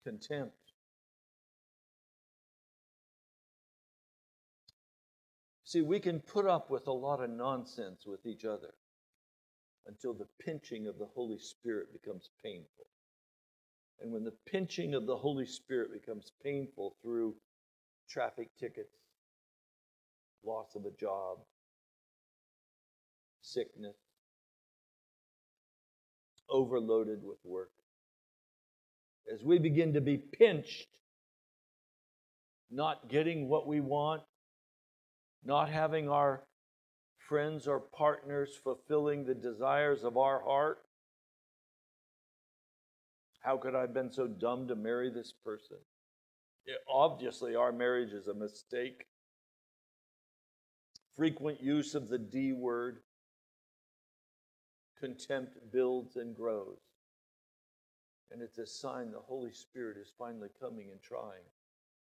Contempt. 0.05 0.62
See, 5.73 5.81
we 5.81 6.01
can 6.01 6.21
put 6.21 6.45
up 6.45 6.69
with 6.69 6.87
a 6.87 6.93
lot 6.93 7.23
of 7.23 7.31
nonsense 7.31 8.05
with 8.05 8.27
each 8.27 8.45
other 8.45 8.75
until 9.87 10.13
the 10.13 10.27
pinching 10.39 10.87
of 10.87 10.99
the 10.99 11.07
Holy 11.07 11.39
Spirit 11.39 11.95
becomes 11.95 12.29
painful. 12.45 12.85
And 13.99 14.13
when 14.13 14.23
the 14.23 14.35
pinching 14.45 14.93
of 14.93 15.07
the 15.07 15.17
Holy 15.17 15.47
Spirit 15.47 15.91
becomes 15.91 16.31
painful 16.45 16.97
through 17.03 17.37
traffic 18.07 18.51
tickets, 18.61 18.99
loss 20.45 20.75
of 20.77 20.85
a 20.85 20.91
job, 20.91 21.39
sickness, 23.41 23.97
overloaded 26.51 27.25
with 27.25 27.39
work, 27.45 27.73
as 29.33 29.43
we 29.43 29.59
begin 29.59 29.95
to 29.95 30.03
be 30.03 30.19
pinched, 30.19 30.89
not 32.71 33.09
getting 33.09 33.49
what 33.49 33.67
we 33.67 33.81
want, 33.81 34.21
not 35.45 35.69
having 35.69 36.09
our 36.09 36.45
friends 37.19 37.67
or 37.67 37.81
partners 37.81 38.51
fulfilling 38.63 39.25
the 39.25 39.35
desires 39.35 40.05
of 40.05 40.17
our 40.17 40.43
heart. 40.43 40.79
How 43.41 43.57
could 43.57 43.75
I 43.75 43.81
have 43.81 43.95
been 43.95 44.13
so 44.13 44.27
dumb 44.27 44.69
to 44.69 44.77
marry 44.77 45.11
this 45.11 45.33
person? 45.45 45.79
It, 46.67 46.79
obviously, 46.89 47.57
our 47.57 47.73
marriage 47.73 48.13
is 48.13 48.29
a 48.29 48.35
mistake. 48.35 49.07
Frequent 51.17 51.61
use 51.61 51.95
of 51.95 52.09
the 52.09 52.19
D 52.19 52.53
word. 52.53 52.99
Contempt 55.01 55.59
builds 55.73 56.17
and 56.17 56.37
grows. 56.37 56.79
And 58.31 58.41
it's 58.41 58.59
a 58.59 58.67
sign 58.67 59.11
the 59.11 59.19
Holy 59.19 59.53
Spirit 59.53 59.97
is 60.01 60.13
finally 60.17 60.49
coming 60.61 60.89
and 60.93 61.03
trying 61.03 61.45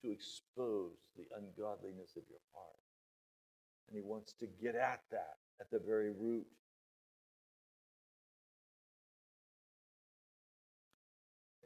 to 0.02 0.12
expose 0.12 0.92
the 1.16 1.24
ungodliness 1.36 2.16
of 2.16 2.22
your 2.30 2.40
heart. 2.54 2.76
And 3.92 4.02
he 4.02 4.08
wants 4.08 4.32
to 4.40 4.46
get 4.62 4.74
at 4.74 5.00
that 5.10 5.36
at 5.60 5.70
the 5.70 5.78
very 5.78 6.10
root. 6.10 6.46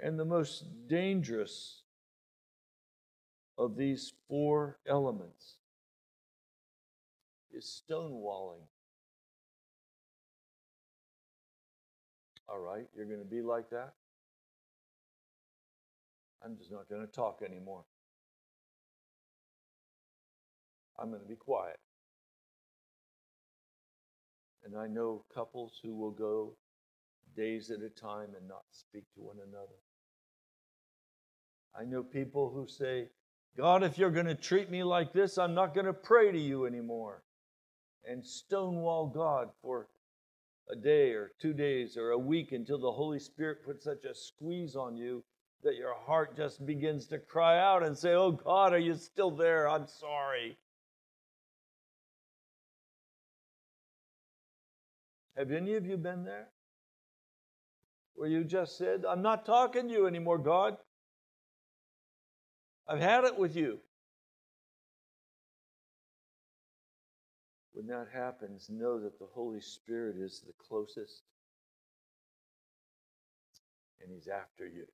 And 0.03 0.19
the 0.19 0.25
most 0.25 0.65
dangerous 0.89 1.83
of 3.57 3.77
these 3.77 4.13
four 4.29 4.79
elements 4.89 5.55
is 7.55 7.83
stonewalling. 7.89 8.67
All 12.49 12.59
right, 12.59 12.87
you're 12.95 13.07
going 13.07 13.21
to 13.21 13.25
be 13.25 13.41
like 13.41 13.71
that? 13.71 13.95
I'm 16.45 16.57
just 16.57 16.73
not 16.73 16.89
going 16.89 17.01
to 17.01 17.13
talk 17.13 17.41
anymore. 17.49 17.85
I'm 20.99 21.11
going 21.11 21.23
to 21.23 21.29
be 21.29 21.37
quiet. 21.37 21.79
And 24.67 24.77
I 24.77 24.89
know 24.89 25.23
couples 25.33 25.79
who 25.81 25.95
will 25.95 26.11
go 26.11 26.57
days 27.37 27.71
at 27.71 27.83
a 27.83 27.89
time 27.89 28.31
and 28.37 28.49
not 28.49 28.65
speak 28.73 29.05
to 29.15 29.21
one 29.21 29.37
another. 29.37 29.79
I 31.79 31.85
know 31.85 32.03
people 32.03 32.51
who 32.51 32.67
say, 32.67 33.09
God, 33.57 33.85
if 33.85 33.97
you're 33.97 34.11
going 34.11 34.27
to 34.27 34.35
treat 34.35 34.69
me 34.69 34.83
like 34.83 35.13
this, 35.13 35.39
I'm 35.39 35.55
not 35.55 35.73
going 35.73 35.87
to 35.87 35.93
pray 35.93 36.33
to 36.33 36.39
you 36.39 36.67
anymore. 36.67 37.23
And 38.05 38.25
stonewall 38.25 39.07
God 39.07 39.51
for 39.63 39.87
a 40.69 40.75
day 40.75 41.11
or 41.13 41.31
two 41.41 41.53
days 41.53 41.97
or 41.97 42.11
a 42.11 42.19
week 42.19 42.51
until 42.51 42.79
the 42.79 42.91
Holy 42.91 43.21
Spirit 43.21 43.65
puts 43.65 43.85
such 43.85 44.05
a 44.05 44.15
squeeze 44.15 44.75
on 44.75 44.97
you 44.97 45.23
that 45.63 45.77
your 45.77 45.95
heart 45.95 46.37
just 46.37 46.67
begins 46.67 47.07
to 47.07 47.19
cry 47.19 47.59
out 47.61 47.85
and 47.85 47.97
say, 47.97 48.15
Oh 48.15 48.33
God, 48.33 48.73
are 48.73 48.79
you 48.79 48.95
still 48.95 49.31
there? 49.31 49.69
I'm 49.69 49.87
sorry. 49.87 50.59
Have 55.37 55.51
any 55.51 55.75
of 55.75 55.87
you 55.87 55.97
been 55.97 56.25
there? 56.25 56.49
Where 58.15 58.29
you 58.29 58.45
just 58.45 58.79
said, 58.79 59.05
I'm 59.07 59.21
not 59.21 59.45
talking 59.45 59.89
to 59.89 59.93
you 59.93 60.07
anymore, 60.07 60.39
God. 60.39 60.79
I've 62.89 63.01
had 63.01 63.25
it 63.25 63.39
with 63.39 63.55
you. 63.55 63.81
When 67.73 67.87
that 67.89 68.07
happens, 68.11 68.71
know 68.71 68.99
that 69.01 69.19
the 69.19 69.27
Holy 69.35 69.61
Spirit 69.61 70.17
is 70.17 70.43
the 70.47 70.55
closest 70.67 71.23
and 74.01 74.11
He's 74.11 74.29
after 74.29 74.67
you. 74.67 74.87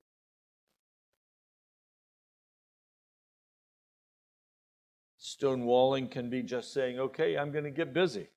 Stonewalling 5.21 6.11
can 6.11 6.29
be 6.29 6.43
just 6.43 6.73
saying, 6.73 6.99
okay, 6.99 7.37
I'm 7.37 7.53
going 7.53 7.63
to 7.63 7.71
get 7.71 7.93
busy. 7.93 8.27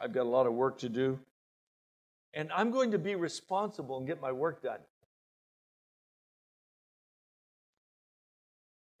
I've 0.00 0.12
got 0.12 0.22
a 0.22 0.28
lot 0.28 0.46
of 0.46 0.52
work 0.52 0.78
to 0.78 0.88
do. 0.88 1.18
And 2.34 2.50
I'm 2.54 2.70
going 2.70 2.90
to 2.90 2.98
be 2.98 3.14
responsible 3.14 3.96
and 3.96 4.06
get 4.06 4.20
my 4.20 4.32
work 4.32 4.62
done. 4.62 4.80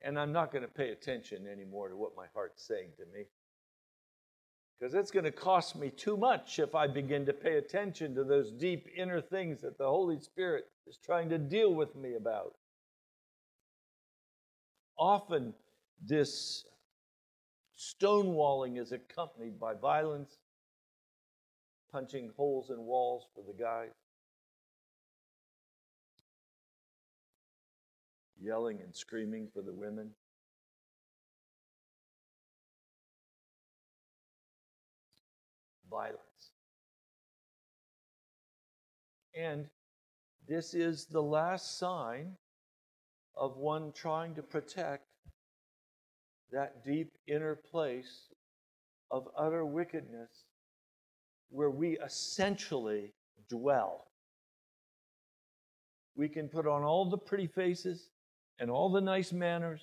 And 0.00 0.18
I'm 0.18 0.32
not 0.32 0.52
going 0.52 0.62
to 0.62 0.68
pay 0.68 0.90
attention 0.90 1.46
anymore 1.46 1.88
to 1.88 1.96
what 1.96 2.16
my 2.16 2.26
heart's 2.32 2.66
saying 2.66 2.90
to 2.98 3.04
me. 3.12 3.24
Because 4.78 4.94
it's 4.94 5.10
going 5.10 5.24
to 5.24 5.32
cost 5.32 5.76
me 5.76 5.90
too 5.90 6.16
much 6.16 6.58
if 6.58 6.74
I 6.74 6.86
begin 6.86 7.26
to 7.26 7.32
pay 7.32 7.56
attention 7.56 8.14
to 8.14 8.24
those 8.24 8.52
deep 8.52 8.86
inner 8.96 9.20
things 9.20 9.62
that 9.62 9.78
the 9.78 9.86
Holy 9.86 10.20
Spirit 10.20 10.66
is 10.86 10.98
trying 11.04 11.28
to 11.30 11.38
deal 11.38 11.74
with 11.74 11.96
me 11.96 12.14
about. 12.14 12.54
Often, 14.98 15.54
this 16.02 16.64
stonewalling 17.78 18.78
is 18.78 18.92
accompanied 18.92 19.58
by 19.58 19.74
violence, 19.74 20.38
punching 21.92 22.30
holes 22.36 22.70
in 22.70 22.78
walls 22.78 23.26
for 23.34 23.42
the 23.46 23.62
guys, 23.62 23.90
yelling 28.40 28.80
and 28.82 28.94
screaming 28.94 29.48
for 29.52 29.62
the 29.62 29.72
women. 29.72 30.10
Violence. 35.90 36.20
And 39.34 39.66
this 40.48 40.74
is 40.74 41.06
the 41.06 41.22
last 41.22 41.78
sign 41.78 42.36
of 43.36 43.56
one 43.56 43.92
trying 43.92 44.34
to 44.34 44.42
protect 44.42 45.04
that 46.52 46.84
deep 46.84 47.12
inner 47.26 47.54
place 47.54 48.28
of 49.10 49.28
utter 49.36 49.64
wickedness 49.64 50.44
where 51.50 51.70
we 51.70 51.98
essentially 51.98 53.12
dwell. 53.48 54.06
We 56.14 56.28
can 56.28 56.48
put 56.48 56.66
on 56.66 56.82
all 56.82 57.08
the 57.08 57.18
pretty 57.18 57.46
faces 57.46 58.08
and 58.58 58.70
all 58.70 58.90
the 58.90 59.00
nice 59.00 59.32
manners, 59.32 59.82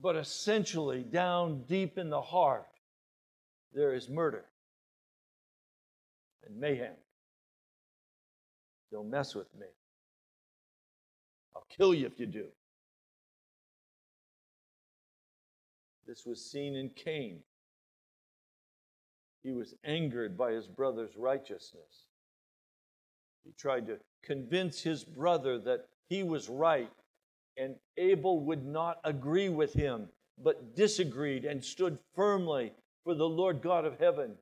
but 0.00 0.16
essentially, 0.16 1.02
down 1.02 1.64
deep 1.66 1.98
in 1.98 2.10
the 2.10 2.20
heart, 2.20 2.66
there 3.72 3.94
is 3.94 4.08
murder 4.08 4.44
and 6.46 6.58
mayhem. 6.58 6.94
Don't 8.92 9.10
mess 9.10 9.34
with 9.34 9.52
me. 9.58 9.66
I'll 11.54 11.66
kill 11.74 11.92
you 11.94 12.06
if 12.06 12.20
you 12.20 12.26
do. 12.26 12.46
This 16.06 16.24
was 16.24 16.44
seen 16.44 16.76
in 16.76 16.90
Cain. 16.90 17.40
He 19.46 19.52
was 19.52 19.76
angered 19.84 20.36
by 20.36 20.50
his 20.50 20.66
brother's 20.66 21.16
righteousness. 21.16 22.06
He 23.44 23.52
tried 23.52 23.86
to 23.86 24.00
convince 24.24 24.82
his 24.82 25.04
brother 25.04 25.56
that 25.60 25.86
he 26.08 26.24
was 26.24 26.48
right, 26.48 26.90
and 27.56 27.76
Abel 27.96 28.40
would 28.40 28.66
not 28.66 28.98
agree 29.04 29.48
with 29.48 29.72
him, 29.72 30.08
but 30.36 30.74
disagreed 30.74 31.44
and 31.44 31.64
stood 31.64 31.96
firmly 32.16 32.72
for 33.04 33.14
the 33.14 33.28
Lord 33.28 33.62
God 33.62 33.84
of 33.84 34.00
heaven. 34.00 34.34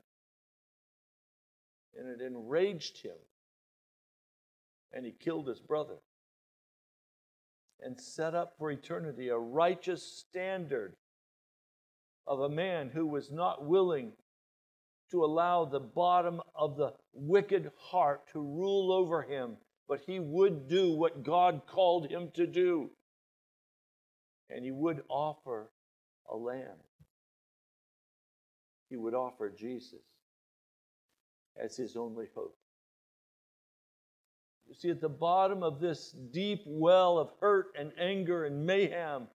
And 1.98 2.08
it 2.08 2.24
enraged 2.24 3.02
him, 3.02 3.18
and 4.90 5.04
he 5.04 5.12
killed 5.12 5.48
his 5.48 5.60
brother 5.60 5.98
and 7.78 8.00
set 8.00 8.34
up 8.34 8.54
for 8.56 8.70
eternity 8.70 9.28
a 9.28 9.36
righteous 9.36 10.02
standard 10.02 10.96
of 12.26 12.40
a 12.40 12.48
man 12.48 12.88
who 12.88 13.06
was 13.06 13.30
not 13.30 13.66
willing 13.66 14.14
to 15.10 15.24
allow 15.24 15.64
the 15.64 15.80
bottom 15.80 16.40
of 16.54 16.76
the 16.76 16.92
wicked 17.12 17.70
heart 17.78 18.22
to 18.32 18.40
rule 18.40 18.92
over 18.92 19.22
him, 19.22 19.56
but 19.88 20.00
he 20.06 20.18
would 20.18 20.68
do 20.68 20.92
what 20.92 21.22
God 21.22 21.62
called 21.66 22.10
him 22.10 22.30
to 22.34 22.46
do. 22.46 22.90
And 24.50 24.64
he 24.64 24.70
would 24.70 25.02
offer 25.08 25.70
a 26.30 26.36
lamb. 26.36 26.78
He 28.88 28.96
would 28.96 29.14
offer 29.14 29.50
Jesus 29.50 30.02
as 31.56 31.76
his 31.76 31.96
only 31.96 32.26
hope. 32.34 32.56
You 34.66 34.74
see, 34.74 34.90
at 34.90 35.00
the 35.00 35.08
bottom 35.08 35.62
of 35.62 35.80
this 35.80 36.14
deep 36.32 36.62
well 36.66 37.18
of 37.18 37.30
hurt 37.40 37.74
and 37.78 37.92
anger 37.98 38.44
and 38.44 38.64
mayhem 38.64 39.28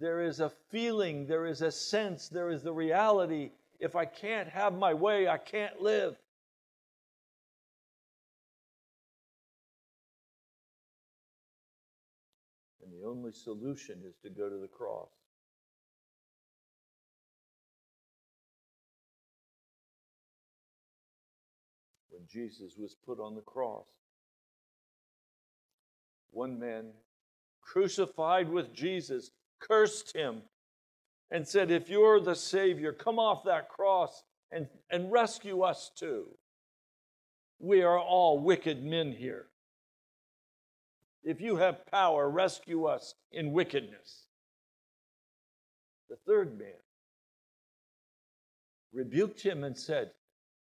there 0.00 0.22
is 0.22 0.40
a 0.40 0.50
feeling, 0.70 1.26
there 1.26 1.46
is 1.46 1.60
a 1.60 1.70
sense, 1.70 2.28
there 2.28 2.50
is 2.50 2.62
the 2.62 2.72
reality. 2.72 3.50
If 3.80 3.96
I 3.96 4.04
can't 4.04 4.48
have 4.50 4.74
my 4.74 4.92
way, 4.92 5.26
I 5.26 5.38
can't 5.38 5.80
live. 5.80 6.14
And 12.84 12.92
the 12.92 13.08
only 13.08 13.32
solution 13.32 14.02
is 14.06 14.16
to 14.22 14.28
go 14.28 14.50
to 14.50 14.58
the 14.58 14.68
cross. 14.68 15.08
When 22.10 22.22
Jesus 22.28 22.74
was 22.76 22.94
put 23.06 23.18
on 23.18 23.34
the 23.34 23.40
cross, 23.40 23.86
one 26.32 26.58
man 26.58 26.90
crucified 27.62 28.50
with 28.50 28.74
Jesus 28.74 29.30
cursed 29.58 30.14
him 30.14 30.42
and 31.30 31.46
said, 31.46 31.70
If 31.70 31.88
you're 31.88 32.20
the 32.20 32.34
Savior, 32.34 32.92
come 32.92 33.18
off 33.18 33.44
that 33.44 33.68
cross 33.68 34.24
and, 34.50 34.68
and 34.90 35.12
rescue 35.12 35.62
us 35.62 35.90
too. 35.96 36.26
We 37.58 37.82
are 37.82 37.98
all 37.98 38.38
wicked 38.38 38.82
men 38.82 39.12
here. 39.12 39.46
If 41.22 41.40
you 41.40 41.56
have 41.56 41.86
power, 41.86 42.28
rescue 42.28 42.84
us 42.84 43.14
in 43.30 43.52
wickedness. 43.52 44.26
The 46.08 46.16
third 46.26 46.58
man 46.58 46.68
rebuked 48.92 49.42
him 49.42 49.62
and 49.64 49.76
said, 49.76 50.10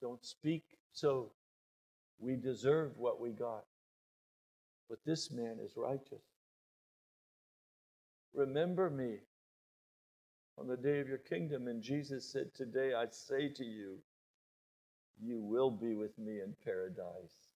Don't 0.01 0.23
speak 0.23 0.63
so. 0.91 1.31
We 2.19 2.35
deserve 2.35 2.97
what 2.97 3.19
we 3.19 3.31
got. 3.31 3.65
But 4.89 4.99
this 5.05 5.31
man 5.31 5.57
is 5.63 5.73
righteous. 5.75 6.21
Remember 8.33 8.89
me 8.89 9.19
on 10.57 10.67
the 10.67 10.77
day 10.77 10.99
of 10.99 11.07
your 11.07 11.17
kingdom. 11.17 11.67
And 11.67 11.81
Jesus 11.81 12.31
said, 12.31 12.53
Today 12.53 12.93
I 12.93 13.05
say 13.09 13.49
to 13.49 13.63
you, 13.63 13.97
you 15.21 15.41
will 15.41 15.71
be 15.71 15.95
with 15.95 16.17
me 16.17 16.41
in 16.41 16.55
paradise. 16.63 17.53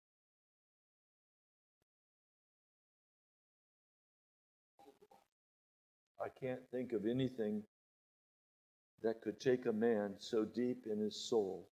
I 6.19 6.27
can't 6.39 6.61
think 6.71 6.93
of 6.93 7.05
anything 7.05 7.63
that 9.03 9.21
could 9.21 9.39
take 9.39 9.65
a 9.65 9.73
man 9.73 10.15
so 10.17 10.43
deep 10.43 10.85
in 10.91 10.99
his 10.99 11.15
soul 11.15 11.67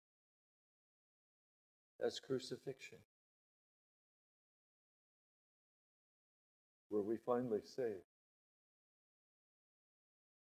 as 2.06 2.20
crucifixion. 2.20 2.98
Where 6.90 7.02
we 7.02 7.18
finally 7.26 7.62
say, 7.64 7.94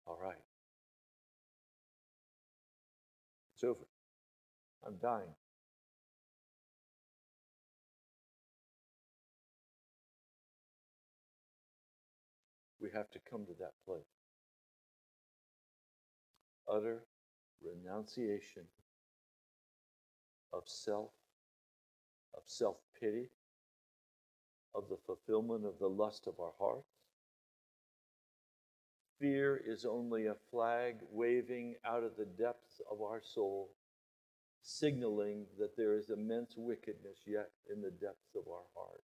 all 0.07 0.17
right. 0.21 0.37
It's 3.61 3.67
over. 3.67 3.85
I'm 4.87 4.95
dying. 4.99 5.35
We 12.81 12.89
have 12.95 13.11
to 13.11 13.19
come 13.29 13.45
to 13.45 13.53
that 13.59 13.73
place. 13.85 14.01
Utter 16.67 17.03
renunciation 17.63 18.63
of 20.51 20.63
self, 20.65 21.11
of 22.33 22.41
self 22.47 22.77
pity, 22.99 23.29
of 24.73 24.85
the 24.89 24.97
fulfillment 25.05 25.65
of 25.67 25.77
the 25.79 25.87
lust 25.87 26.25
of 26.25 26.39
our 26.39 26.53
hearts, 26.59 27.00
Fear 29.21 29.61
is 29.67 29.85
only 29.85 30.25
a 30.25 30.35
flag 30.49 30.95
waving 31.11 31.75
out 31.85 32.03
of 32.03 32.17
the 32.17 32.25
depths 32.25 32.81
of 32.91 33.03
our 33.03 33.21
soul, 33.21 33.69
signaling 34.63 35.45
that 35.59 35.77
there 35.77 35.95
is 35.95 36.09
immense 36.09 36.55
wickedness 36.57 37.19
yet 37.27 37.51
in 37.71 37.81
the 37.81 37.91
depths 37.91 38.35
of 38.35 38.47
our 38.51 38.65
heart. 38.75 39.03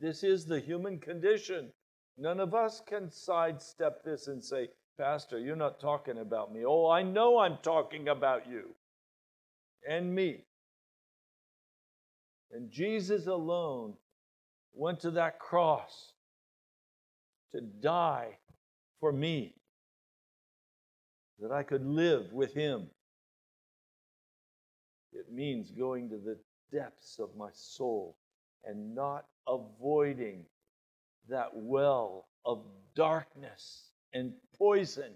This 0.00 0.24
is 0.24 0.46
the 0.46 0.58
human 0.58 0.98
condition. 0.98 1.70
None 2.16 2.40
of 2.40 2.54
us 2.54 2.80
can 2.86 3.10
sidestep 3.10 4.02
this 4.02 4.26
and 4.26 4.42
say, 4.42 4.68
Pastor, 4.96 5.38
you're 5.38 5.56
not 5.56 5.80
talking 5.80 6.18
about 6.18 6.50
me. 6.50 6.64
Oh, 6.66 6.88
I 6.88 7.02
know 7.02 7.40
I'm 7.40 7.58
talking 7.62 8.08
about 8.08 8.48
you 8.48 8.70
and 9.86 10.14
me. 10.14 10.44
And 12.50 12.70
Jesus 12.70 13.26
alone 13.26 13.94
went 14.72 15.00
to 15.00 15.10
that 15.10 15.38
cross 15.38 16.13
to 17.54 17.60
die 17.60 18.36
for 19.00 19.12
me, 19.12 19.54
that 21.38 21.52
I 21.52 21.62
could 21.62 21.86
live 21.86 22.32
with 22.32 22.52
him. 22.52 22.88
It 25.12 25.32
means 25.32 25.70
going 25.70 26.08
to 26.10 26.16
the 26.16 26.38
depths 26.72 27.18
of 27.20 27.36
my 27.36 27.50
soul 27.52 28.16
and 28.64 28.94
not 28.94 29.26
avoiding 29.46 30.44
that 31.28 31.50
well 31.54 32.26
of 32.44 32.64
darkness 32.96 33.90
and 34.12 34.32
poison. 34.58 35.12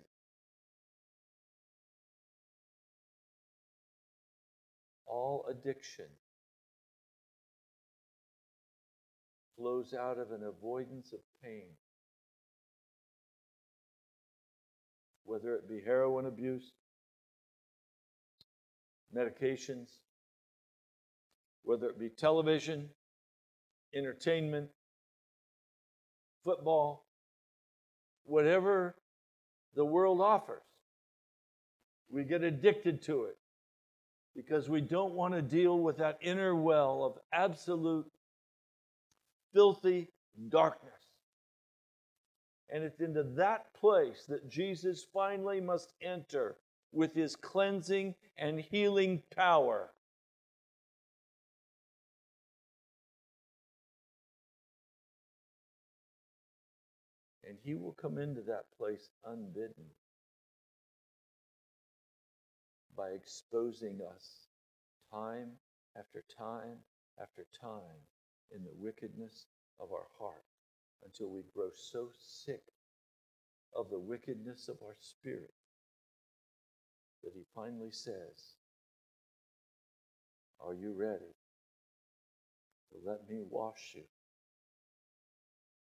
All 5.07 5.47
addiction 5.51 6.07
flows 9.57 9.93
out 9.93 10.18
of 10.18 10.30
an 10.30 10.45
avoidance 10.45 11.12
of 11.12 11.18
pain. 11.43 11.66
Whether 15.29 15.55
it 15.57 15.68
be 15.68 15.83
heroin 15.85 16.24
abuse, 16.24 16.72
medications, 19.14 19.91
whether 21.64 21.91
it 21.91 21.99
be 21.99 22.09
television, 22.09 22.89
entertainment, 23.95 24.70
football, 26.43 27.05
whatever 28.24 28.97
the 29.74 29.85
world 29.85 30.22
offers. 30.22 30.62
We 32.11 32.24
get 32.24 32.43
addicted 32.43 33.03
to 33.03 33.24
it 33.24 33.37
because 34.35 34.70
we 34.70 34.81
don't 34.81 35.12
want 35.12 35.35
to 35.35 35.43
deal 35.43 35.79
with 35.79 35.99
that 35.99 36.16
inner 36.22 36.55
well 36.55 37.05
of 37.05 37.18
absolute 37.35 38.11
filthy 39.53 40.09
darkness. 40.49 40.98
And 42.71 42.85
it's 42.85 43.01
into 43.01 43.23
that 43.23 43.73
place 43.75 44.25
that 44.29 44.49
Jesus 44.49 45.07
finally 45.12 45.61
must 45.61 45.95
enter 46.03 46.57
with 46.93 47.14
his 47.14 47.35
cleansing 47.37 48.14
and 48.37 48.61
healing 48.61 49.23
power. 49.35 49.91
And 57.49 57.57
he 57.64 57.75
will 57.75 57.93
come 57.93 58.19
into 58.19 58.43
that 58.43 58.64
place 58.77 59.09
unbidden 59.25 59.85
by 62.95 63.11
exposing 63.11 64.01
us 64.14 64.49
time 65.11 65.53
after 65.97 66.23
time 66.37 66.77
after 67.21 67.47
time 67.59 67.81
in 68.55 68.62
the 68.64 68.75
wickedness 68.77 69.47
of 69.81 69.93
our 69.93 70.07
heart 70.19 70.48
until 71.05 71.31
we 71.31 71.43
grow 71.55 71.71
so 71.75 72.09
sick 72.19 72.63
of 73.77 73.91
the 73.91 73.99
wickedness 73.99 74.69
of 74.69 74.77
our 74.83 74.97
spirit 75.01 75.53
that 77.23 77.33
he 77.35 77.43
finally 77.55 77.91
says, 77.91 78.57
Are 80.61 80.75
you 80.75 80.93
ready 80.93 81.35
to 82.93 82.99
let 83.05 83.29
me 83.29 83.41
wash 83.49 83.93
you 83.95 84.05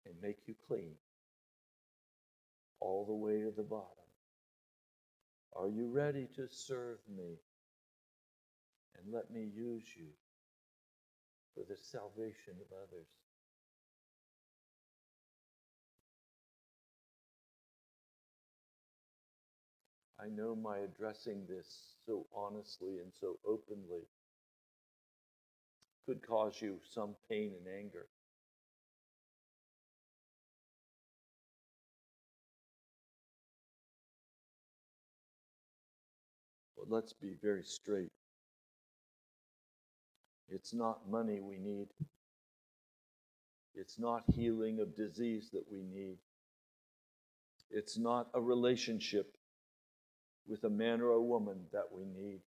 and 0.06 0.16
make 0.22 0.40
you 0.48 0.56
clean? 0.68 0.96
all 2.86 3.06
the 3.06 3.14
way 3.14 3.42
to 3.42 3.52
the 3.56 3.64
bottom. 3.64 3.90
Are 5.56 5.70
you 5.70 5.88
ready 5.88 6.28
to 6.36 6.48
serve 6.50 7.00
me? 7.10 7.40
And 8.98 9.14
let 9.14 9.32
me 9.32 9.50
use 9.56 9.86
you 9.96 10.08
for 11.54 11.64
the 11.68 11.78
salvation 11.78 12.54
of 12.62 12.78
others. 12.78 13.08
I 20.26 20.30
know 20.30 20.56
my 20.56 20.80
addressing 20.80 21.46
this 21.48 21.68
so 22.08 22.26
honestly 22.36 22.98
and 22.98 23.12
so 23.20 23.38
openly 23.48 24.08
could 26.08 26.26
cause 26.26 26.60
you 26.62 26.80
some 26.90 27.16
pain 27.30 27.52
and 27.60 27.68
anger. 27.80 28.08
But 36.76 36.90
let's 36.90 37.14
be 37.14 37.36
very 37.42 37.64
straight. 37.64 38.12
It's 40.50 40.74
not 40.74 41.08
money 41.10 41.40
we 41.40 41.60
need. 41.60 41.88
It's 43.76 44.00
not 44.00 44.24
healing 44.34 44.80
of 44.80 44.96
disease 44.96 45.50
that 45.54 45.66
we 45.72 45.84
need. 45.84 46.18
It's 47.70 47.98
not 47.98 48.28
a 48.34 48.42
relationship 48.42 49.35
with 50.48 50.64
a 50.64 50.70
man 50.70 51.02
or 51.02 51.10
a 51.10 51.22
woman 51.22 51.58
that 51.72 51.86
we 51.92 52.06
need. 52.06 52.42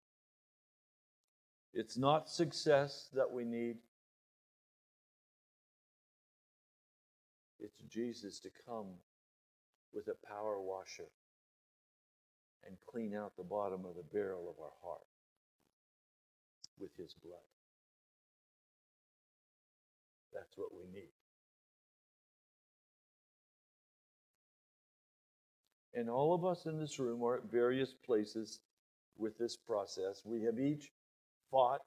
It's 1.72 1.96
not 1.96 2.28
success 2.28 3.08
that 3.14 3.30
we 3.30 3.44
need. 3.44 3.76
It's 7.60 7.82
Jesus 7.88 8.38
to 8.40 8.48
come 8.66 8.86
with 9.92 10.08
a 10.08 10.26
power 10.26 10.60
washer 10.60 11.08
and 12.66 12.76
clean 12.86 13.14
out 13.14 13.32
the 13.36 13.42
bottom 13.42 13.84
of 13.84 13.96
the 13.96 14.04
barrel 14.12 14.48
of 14.48 14.62
our 14.62 14.72
heart 14.82 15.06
with 16.78 16.90
his 16.96 17.14
blood. 17.24 17.38
That's 20.32 20.56
what 20.56 20.68
we 20.72 20.86
need. 20.92 21.17
And 25.98 26.08
all 26.08 26.32
of 26.32 26.44
us 26.44 26.66
in 26.66 26.78
this 26.78 27.00
room 27.00 27.24
are 27.24 27.38
at 27.38 27.50
various 27.50 27.92
places 27.92 28.60
with 29.16 29.36
this 29.36 29.56
process. 29.56 30.22
We 30.24 30.44
have 30.44 30.60
each 30.60 30.92
fought 31.50 31.80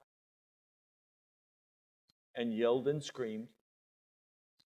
and 2.36 2.54
yelled 2.54 2.88
and 2.88 3.02
screamed, 3.02 3.48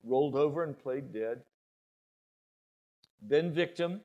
rolled 0.04 0.36
over 0.36 0.62
and 0.62 0.78
played 0.78 1.12
dead, 1.12 1.42
been 3.26 3.52
victim, 3.52 4.02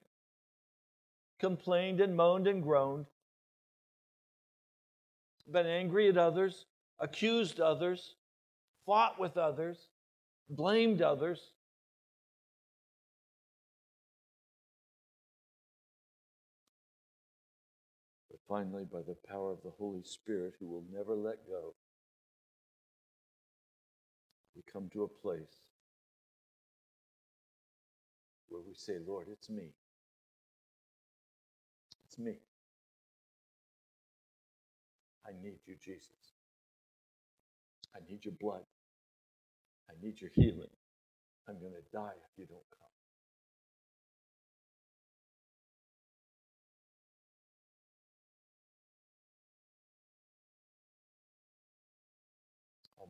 complained 1.39 2.01
and 2.01 2.15
moaned 2.15 2.47
and 2.47 2.63
groaned, 2.63 3.05
been 5.51 5.67
angry 5.67 6.09
at 6.09 6.17
others, 6.17 6.65
accused 6.97 7.59
others, 7.59 8.15
fought 8.87 9.19
with 9.19 9.37
others, 9.37 9.89
blamed 10.49 11.03
others. 11.03 11.51
Finally, 18.49 18.85
by 18.91 19.01
the 19.07 19.17
power 19.29 19.51
of 19.51 19.63
the 19.63 19.71
Holy 19.79 20.03
Spirit, 20.03 20.55
who 20.59 20.67
will 20.67 20.85
never 20.93 21.15
let 21.15 21.47
go, 21.47 21.75
we 24.55 24.63
come 24.71 24.89
to 24.93 25.03
a 25.03 25.07
place 25.07 25.61
where 28.49 28.61
we 28.67 28.73
say, 28.75 28.95
Lord, 29.05 29.27
it's 29.31 29.49
me 29.49 29.71
It's 32.05 32.19
me. 32.19 32.35
I 35.27 35.31
need 35.43 35.59
you, 35.67 35.75
Jesus. 35.83 36.33
I 37.95 37.99
need 38.09 38.25
your 38.25 38.35
blood. 38.39 38.63
I 39.89 39.93
need 40.03 40.21
your 40.21 40.31
healing. 40.35 40.71
I'm 41.49 41.59
going 41.59 41.73
to 41.73 41.97
die 41.97 42.15
if 42.15 42.39
you 42.39 42.45
don't 42.47 42.59
come. 42.71 42.86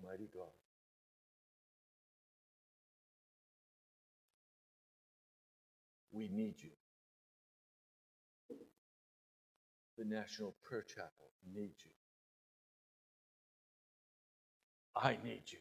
Almighty 0.04 0.30
God. 0.34 0.52
We 6.12 6.30
need 6.30 6.56
you. 6.60 6.72
the 9.98 10.06
National 10.06 10.56
Prayer 10.64 10.84
Chapel 10.88 11.32
needs 11.54 11.84
you. 11.84 11.91
I 14.95 15.18
need 15.24 15.43
you. 15.48 15.60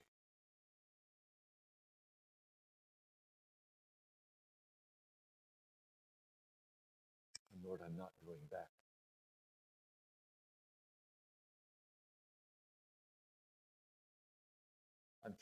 And 7.55 7.65
Lord, 7.65 7.81
I'm 7.87 7.97
not 7.97 8.13
going 8.25 8.39
back. 8.51 8.76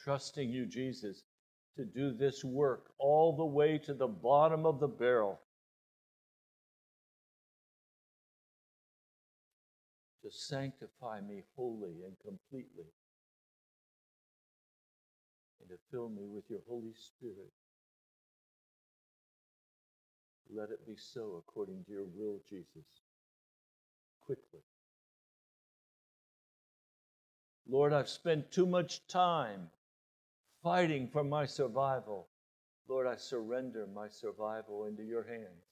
Trusting 0.05 0.51
you, 0.51 0.67
Jesus, 0.67 1.25
to 1.77 1.85
do 1.85 2.13
this 2.13 2.45
work 2.45 2.93
all 2.99 3.35
the 3.35 3.45
way 3.45 3.79
to 3.79 3.95
the 3.95 4.07
bottom 4.07 4.67
of 4.67 4.79
the 4.79 4.87
barrel 4.87 5.41
to 10.23 10.31
sanctify 10.31 11.21
me 11.21 11.43
wholly 11.57 12.03
and 12.07 12.17
completely, 12.25 12.87
and 15.61 15.69
to 15.69 15.77
fill 15.91 16.09
me 16.09 16.27
with 16.27 16.45
your 16.49 16.61
Holy 16.69 16.95
Spirit. 16.95 17.53
Let 20.55 20.71
it 20.71 20.87
be 20.87 20.97
so 20.97 21.43
according 21.47 21.85
to 21.85 21.93
your 21.93 22.05
will, 22.15 22.41
Jesus. 22.49 22.87
Quickly. 24.25 24.61
Lord, 27.69 27.93
I've 27.93 28.09
spent 28.09 28.51
too 28.51 28.67
much 28.67 29.07
time 29.09 29.69
fighting 30.65 31.07
for 31.07 31.23
my 31.23 31.45
survival. 31.45 32.27
Lord, 32.89 33.07
I 33.07 33.17
surrender 33.17 33.87
my 33.95 34.09
survival 34.09 34.87
into 34.87 35.05
your 35.05 35.23
hands. 35.23 35.69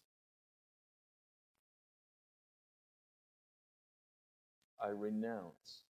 I 4.85 4.89
renounce 4.89 5.85